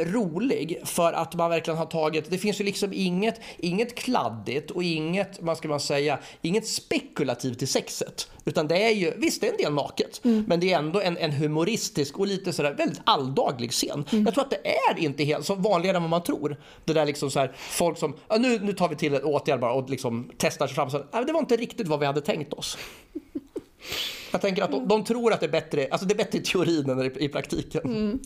[0.50, 4.84] rolig för att man verkligen har tagit, det finns ju liksom inget, inget kladdigt och
[4.84, 8.32] inget, vad ska man säga, inget spekulativt i sexet.
[8.45, 10.45] Utan det är ju, visst det är en del naket, Mm.
[10.47, 14.06] men det är ändå en, en humoristisk och lite sådär väldigt alldaglig scen.
[14.12, 14.26] Mm.
[14.26, 16.58] Jag tror att det är inte helt så vanligare än vad man tror.
[16.86, 19.60] Det där liksom så här, folk som, ja, nu, nu tar vi till ett åtgärd
[19.60, 20.89] bara och liksom testar sig fram.
[20.89, 22.78] Så, ja, det var inte riktigt vad vi hade tänkt oss.
[24.32, 26.42] Jag tänker att de, de tror att det är bättre, alltså det är bättre i
[26.42, 27.82] teorin än i, i praktiken.
[27.86, 28.20] Mm.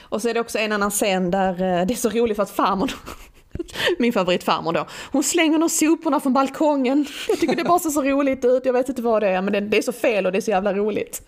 [0.00, 2.42] Och så är det också en annan scen där eh, det är så roligt för
[2.42, 2.92] att farmor
[3.98, 4.86] Min favoritfarmor då.
[5.12, 7.06] Hon slänger nog soporna från balkongen.
[7.28, 8.66] Jag tycker det bara ser så roligt ut.
[8.66, 10.42] Jag vet inte vad det är men det, det är så fel och det är
[10.42, 11.22] så jävla roligt.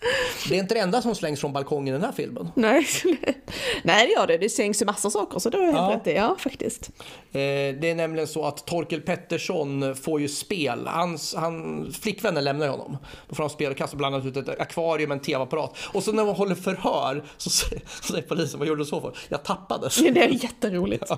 [0.49, 2.51] Det är inte det enda som slängs från balkongen i den här filmen.
[2.55, 2.87] Nej,
[3.83, 4.37] Nej det gör det.
[4.37, 5.97] Det slängs ju massa saker så det har jag helt Ja.
[5.97, 6.13] rätt i.
[6.15, 6.89] Ja, faktiskt.
[7.31, 7.39] Eh,
[7.81, 10.87] det är nämligen så att Torkel Pettersson får ju spel.
[10.87, 12.97] Hans, han, flickvännen lämnar ju honom.
[13.29, 15.77] Då får han spel och kastar bland annat ut ett akvarium, en tv-apparat.
[15.93, 17.49] Och så när man håller förhör så
[18.03, 19.17] säger polisen, vad gjorde du så för?
[19.29, 19.95] Jag tappades.
[19.95, 21.03] Det är jätteroligt.
[21.09, 21.17] Ja.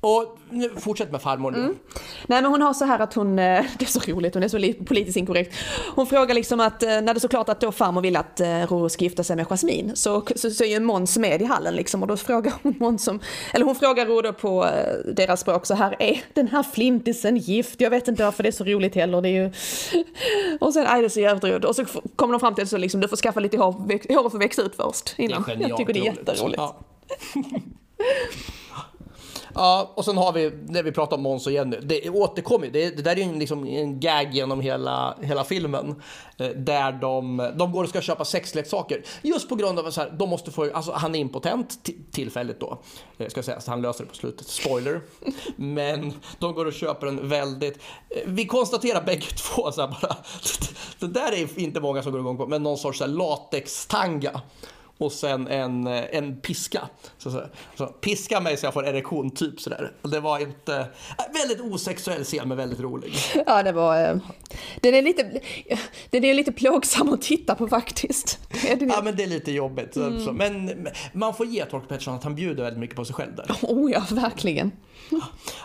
[0.00, 1.58] Och nu, fortsätt med farmor nu.
[2.26, 4.48] Nej men hon har så här att hon, eh, det är så roligt, hon är
[4.48, 5.56] så li- politiskt inkorrekt.
[5.94, 8.40] Hon frågar liksom att eh, när det är så klart att då farmor vill att
[8.40, 11.44] eh, Roro ska gifta sig med Jasmine så, så, så är ju Måns med i
[11.44, 13.20] hallen liksom och då frågar hon Måns om,
[13.52, 14.66] eller hon frågar Roro på
[15.14, 17.80] deras språk så här, är den här flintisen gift?
[17.80, 19.52] Jag vet inte varför det är så roligt heller, det är ju...
[20.60, 21.64] Och sen, nej det är så jävligt roligt.
[21.64, 21.84] Och så
[22.16, 23.72] kommer de fram till så liksom, du får skaffa lite hår,
[24.14, 25.44] hår för att växa ut först Det är innan.
[25.44, 26.28] genialt Jag tycker det är roligt.
[26.28, 26.58] jätteroligt.
[26.58, 26.76] Ja.
[29.60, 32.72] Ja, och sen har vi, när vi pratar om Måns och Jenny, det återkommer ju.
[32.72, 36.02] det, det där är ju liksom en gag genom hela, hela filmen.
[36.38, 39.02] eh, Där de, de går och ska köpa sexleksaker.
[39.22, 41.96] Just på grund av att så här, de måste få, alltså han är impotent ti-
[42.12, 42.78] tillfälligt då.
[43.18, 45.00] eh, Ska säga, så han löser det på slutet, spoiler.
[45.56, 47.76] Men de går och köper en väldigt,
[48.10, 50.16] eh, vi konstaterar bägge två så här bara,
[50.98, 54.40] det där är inte många som går igång på, men någon sorts latex-tanga
[54.98, 56.88] och sen en, eh, en piska.
[57.18, 57.42] Så, så,
[57.76, 59.92] så, piska mig så jag får erektion, typ sådär.
[60.02, 60.76] Det var inte...
[60.76, 63.12] äh, Väldigt osexuell scen, men väldigt rolig.
[63.46, 64.02] Ja, det var...
[64.10, 64.16] eh,
[64.80, 65.40] Den är lite,
[66.10, 68.38] den är lite plågsam att titta på faktiskt.
[68.62, 68.84] Det.
[68.88, 69.96] Ja, men det är lite jobbigt.
[69.96, 73.34] men men man får ge Torkel Pettersson att han bjuder väldigt mycket på sig själv
[73.36, 73.46] där.
[73.62, 74.72] Oh ja, verkligen.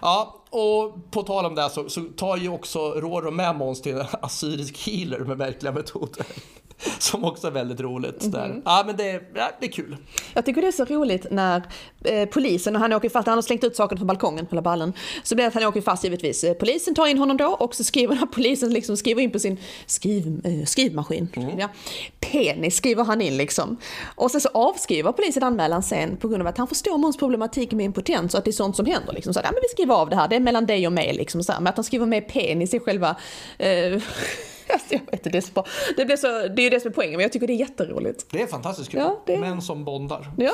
[0.01, 3.95] Ja, och på tal om det så, så tar ju också Roro med Måns till
[3.97, 6.25] en assyrisk healer med verkliga metoder.
[6.99, 8.61] Som också är väldigt roligt där.
[8.65, 9.97] Ja, men det, är- ja, det är kul.
[10.33, 11.63] Jag tycker det är så roligt när
[12.03, 14.93] eh, polisen, och han åker fast, han har slängt ut saker från balkongen, hela ballen.
[15.23, 16.43] Så blir det att han åker fast givetvis.
[16.43, 19.39] Eh, Polisen tar in honom då och så skriver när polisen liksom skriver in på
[19.39, 21.29] sin skriv, eh, skrivmaskin.
[21.59, 21.69] Ja.
[22.19, 23.77] Penis skriver han in liksom.
[24.15, 27.71] Och sen så avskriver polisen anmälan sen på grund av att han förstår Måns problematik
[27.71, 29.13] med impotens och att det är sånt som händer.
[29.13, 29.33] Liksom.
[29.33, 31.13] Så att, ja, men vi skriver av det här, det mellan dig och mig.
[31.13, 31.59] Liksom, så här.
[31.59, 33.15] Men att han skriver med penis i själva
[33.57, 34.01] eh,
[34.73, 35.65] Alltså, jag vet inte, det är så bra.
[35.97, 37.57] Det, blir så, det är ju det som är poängen, men jag tycker det är
[37.57, 38.25] jätteroligt.
[38.31, 38.99] Det är fantastiskt kul.
[38.99, 40.31] Ja, det- Män som bondar.
[40.37, 40.51] Ja.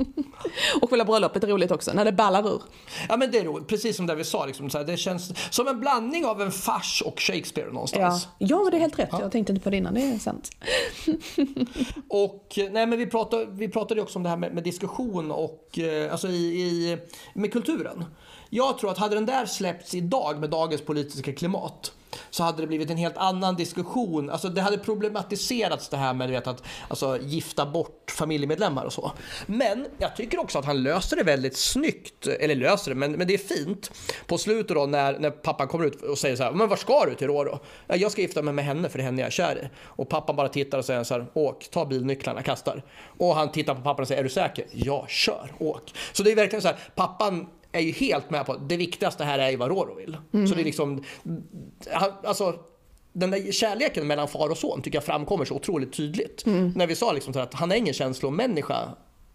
[0.80, 2.62] och själva bröllopet är roligt också, när det ballar ur.
[3.08, 4.46] Ja men det är roligt, precis som det vi sa.
[4.46, 8.28] Liksom, så här, det känns som en blandning av en fars och Shakespeare Ja, någonstans.
[8.38, 9.08] ja men det är helt rätt.
[9.12, 10.50] Jag tänkte inte på det innan, det är sant.
[12.08, 15.78] Och nej, men vi, pratade, vi pratade också om det här med, med diskussion och
[15.78, 16.98] eh, alltså i, i,
[17.34, 18.04] med kulturen.
[18.50, 21.92] Jag tror att hade den där släppts idag med dagens politiska klimat
[22.30, 24.30] så hade det blivit en helt annan diskussion.
[24.30, 28.92] Alltså det hade problematiserats det här med du vet, att alltså, gifta bort familjemedlemmar och
[28.92, 29.12] så.
[29.46, 32.26] Men jag tycker också att han löser det väldigt snyggt.
[32.26, 33.90] Eller löser det, men, men det är fint.
[34.26, 37.04] På slutet då när, när pappan kommer ut och säger så här, men var ska
[37.04, 37.58] du till Roro?
[37.86, 39.68] Jag ska gifta mig med henne för det är henne jag är kär i.
[39.84, 42.82] Och pappan bara tittar och säger så här, åk, ta bilnycklarna, kastar.
[43.18, 44.66] Och han tittar på pappan och säger, är du säker?
[44.72, 45.92] Ja, kör, åk.
[46.12, 47.46] Så det är verkligen så här, pappan
[47.78, 50.16] är ju helt med på att det viktigaste här är ju vad Roro vill.
[50.48, 51.04] Så det är liksom,
[52.24, 52.54] alltså
[53.12, 56.42] den där kärleken mellan far och son tycker jag framkommer så otroligt tydligt.
[56.46, 58.88] När vi sa liksom så att han är ingen känslomänniska,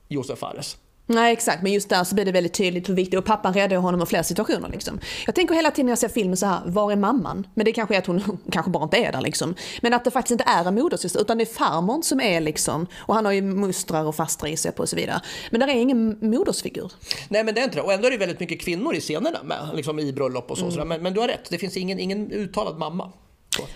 [0.07, 0.77] Josef Fares.
[1.05, 3.77] Nej exakt, men just där så blir det väldigt tydligt hur viktigt och pappan räddar
[3.77, 4.69] honom i flera situationer.
[4.69, 4.99] Liksom.
[5.25, 7.47] Jag tänker hela tiden när jag ser filmen så här, var är mamman?
[7.53, 9.55] Men det kanske är att hon kanske bara inte är där liksom.
[9.81, 12.87] Men att det faktiskt inte är en modersyster utan det är farmor som är liksom,
[12.95, 15.21] och han har ju mustrar och fastrar i sig på och så vidare.
[15.51, 16.91] Men där är ingen modersfigur.
[17.29, 17.81] Nej men det är inte det.
[17.81, 20.71] Och ändå är det väldigt mycket kvinnor i scenerna med, liksom i bröllop och så.
[20.71, 20.85] så där.
[20.85, 23.11] Men, men du har rätt, det finns ingen, ingen uttalad mamma.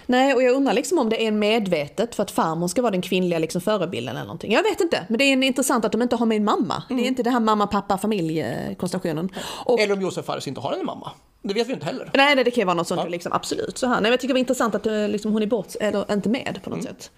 [0.06, 3.02] Nej, och jag undrar liksom om det är medvetet för att farmor ska vara den
[3.02, 4.52] kvinnliga liksom förebilden eller någonting.
[4.52, 6.84] Jag vet inte, men det är en intressant att de inte har med en mamma.
[6.90, 9.30] Det är inte det här mamma, pappa, familjekonstellationen.
[9.66, 11.12] Och Eller om Josef Fares inte har en mamma.
[11.42, 12.12] Det vet vi inte heller.
[12.14, 13.10] Nej, nej, det kan ju vara något sånt, Ja.
[13.10, 13.78] liksom, absolut.
[13.78, 13.94] Så här.
[13.94, 16.30] Nej, men jag tycker det var intressant att eh, liksom, hon är bort, eller inte
[16.30, 17.12] med på något sätt.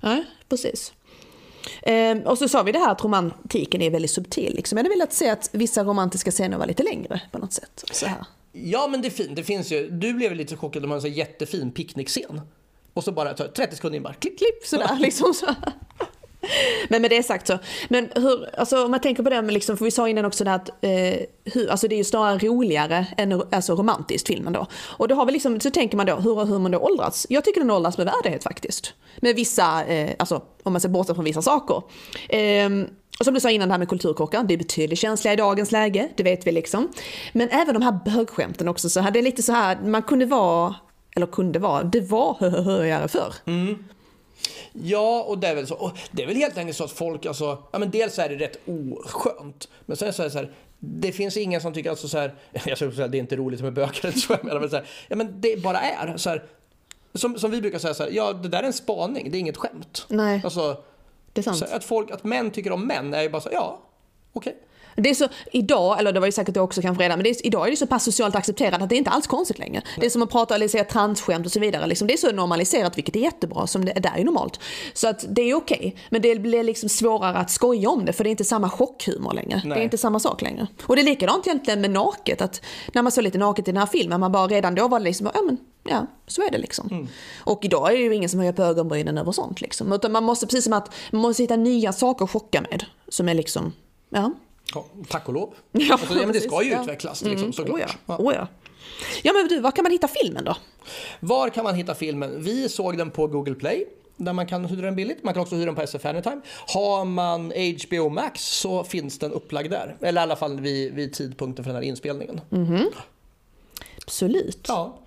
[0.00, 0.92] Nej, precis.
[1.82, 4.54] Ehm, och så sa vi det här att romantiken är väldigt subtil.
[4.54, 4.78] Liksom.
[4.78, 7.84] Jag hade velat se att vissa romantiska scener var lite längre på något sätt.
[7.92, 8.24] Så här.
[8.52, 9.90] Ja men det är fint, det finns ju.
[9.90, 12.40] Du blev lite chockad om man har en jättefin picknickscen.
[12.94, 14.64] Och så bara tar 30 sekunder in bara klipp, klipp.
[14.64, 15.46] Sådär, liksom så.
[16.88, 19.84] Men med det sagt så, men hur, alltså om man tänker på det, liksom, för
[19.84, 23.42] vi sa innan också det att eh, hur, alltså det är ju snarare roligare än
[23.52, 24.66] alltså romantiskt filmen då.
[24.74, 27.26] Och då har vi liksom, så tänker man då, hur har humorn då åldrats?
[27.30, 28.94] Jag tycker den åldras med värdighet faktiskt.
[29.16, 31.82] Med vissa, eh, alltså om man ser bortsett från vissa saker.
[32.28, 32.86] Ehm,
[33.18, 35.72] och som du sa innan det här med kulturkrockar, det är betydligt känsligare i dagens
[35.72, 36.88] läge, det vet vi liksom.
[37.32, 40.74] Men även de här bögskämten också, så är lite så här, man kunde vara,
[41.16, 43.34] eller kunde vara, det var höhöhöjare förr.
[44.72, 45.74] Ja, och det är väl så.
[45.74, 48.36] Och det är väl helt enkelt så att folk, alltså, ja men dels är det
[48.36, 49.68] rätt oskönt.
[49.86, 52.34] Men sen så är det så här, det finns ingen som tycker alltså så här,
[52.66, 53.92] jag skulle säga det är inte roligt med bögar,
[54.26, 56.44] tror jag menar, men så här, ja men det bara är så här,
[57.14, 59.40] som, som vi brukar säga så här, ja det där är en spaning, det är
[59.40, 60.06] inget skämt.
[60.08, 60.76] Nej, Alltså,
[61.32, 61.58] det är sant.
[61.58, 63.78] så att folk, att män tycker om män är ju bara så, ja,
[64.32, 64.56] okej.
[65.02, 67.30] Det är så, idag, eller det var ju säkert det också kanske redan, men det
[67.30, 69.82] är, idag är det så pass socialt accepterat att det är inte alls konstigt längre.
[70.00, 71.86] Det är som att prata eller säga transskämt och så vidare.
[71.86, 74.60] Liksom, det är så normaliserat, vilket är jättebra, som det, det är normalt.
[74.92, 78.24] Så att det är okej, men det blir liksom svårare att skoja om det, för
[78.24, 79.60] det är inte samma chockhumor längre.
[79.62, 79.78] Det Nej.
[79.78, 80.66] är inte samma sak längre.
[80.82, 82.62] Och det är likadant egentligen med naket, att
[82.92, 85.04] när man såg lite naket i den här filmen, man bara redan då var det
[85.04, 85.56] liksom, ja men
[85.90, 87.08] ja, så är det liksom.
[87.44, 89.92] Och idag är det ju ingen som höjer på ögonbrynen över sånt liksom.
[89.92, 93.28] Utan man måste, precis som att man måste hitta nya saker att chocka med, som
[93.28, 93.72] är liksom,
[94.10, 94.32] ja.
[94.74, 95.54] Ja, tack och lov.
[95.72, 96.82] Ja, alltså, men det ska ju ja.
[96.82, 97.74] utvecklas liksom, såklart.
[97.74, 97.88] Oh ja.
[98.06, 98.16] Ja.
[98.18, 98.48] Oh ja.
[99.22, 100.56] ja men du, var kan man hitta filmen då?
[101.20, 102.42] Var kan man hitta filmen?
[102.42, 103.86] Vi såg den på Google Play.
[104.16, 105.24] Där man kan hyra den billigt.
[105.24, 106.40] Man kan också hyra den på SF Anytime.
[106.66, 109.96] Har man HBO Max så finns den upplagd där.
[110.00, 112.40] Eller i alla fall vid, vid tidpunkten för den här inspelningen.
[113.96, 114.64] Absolut.
[114.68, 114.98] Ja.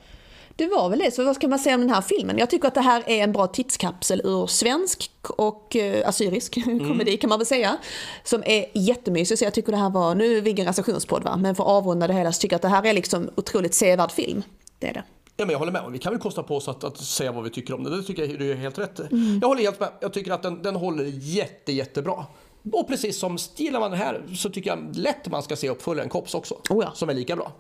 [0.61, 1.11] Det var väl det.
[1.11, 2.37] Så vad ska man säga om den här filmen?
[2.37, 7.17] Jag tycker att det här är en bra tidskapsel ur svensk och eh, assyrisk komedi
[7.17, 7.77] kan man väl säga.
[8.23, 9.37] Som är jättemysig.
[9.37, 11.69] Så jag tycker det här var, nu är vi ingen recensionspodd va, men för att
[11.69, 14.43] avrunda det hela så tycker jag att det här är liksom otroligt sevärd film.
[14.79, 15.03] Det är det.
[15.37, 15.91] Ja, men jag håller med.
[15.91, 17.97] Vi kan väl kosta på oss att, att säga vad vi tycker om det.
[17.97, 19.03] Det tycker jag du är helt rätt i.
[19.41, 19.89] Jag håller helt med.
[19.99, 22.25] Jag tycker att den, den håller jätte, jättebra.
[22.73, 26.09] Och precis som gillar man det här så tycker jag lätt man ska se uppföljaren
[26.09, 26.55] Kops också.
[26.69, 26.91] Oh ja.
[26.93, 27.51] Som är lika bra.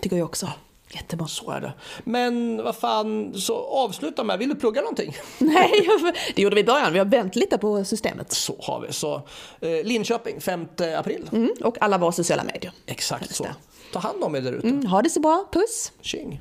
[0.00, 0.48] Tycker jag också.
[0.90, 1.26] Jättebra.
[1.26, 1.72] Så är det.
[2.04, 5.16] Men vad fan, så avsluta med, vill du plugga någonting?
[5.38, 5.88] Nej,
[6.34, 6.92] det gjorde vi i början.
[6.92, 8.32] Vi har vänt lite på systemet.
[8.32, 8.92] Så har vi.
[8.92, 9.14] Så,
[9.60, 10.66] eh, Linköping, 5
[10.98, 11.28] april.
[11.32, 12.72] Mm, och alla våra sociala medier.
[12.86, 13.46] Exakt så.
[13.92, 14.68] Ta hand om er där ute.
[14.68, 15.48] Mm, ha det så bra.
[15.52, 15.92] Puss!
[16.00, 16.40] Tjing.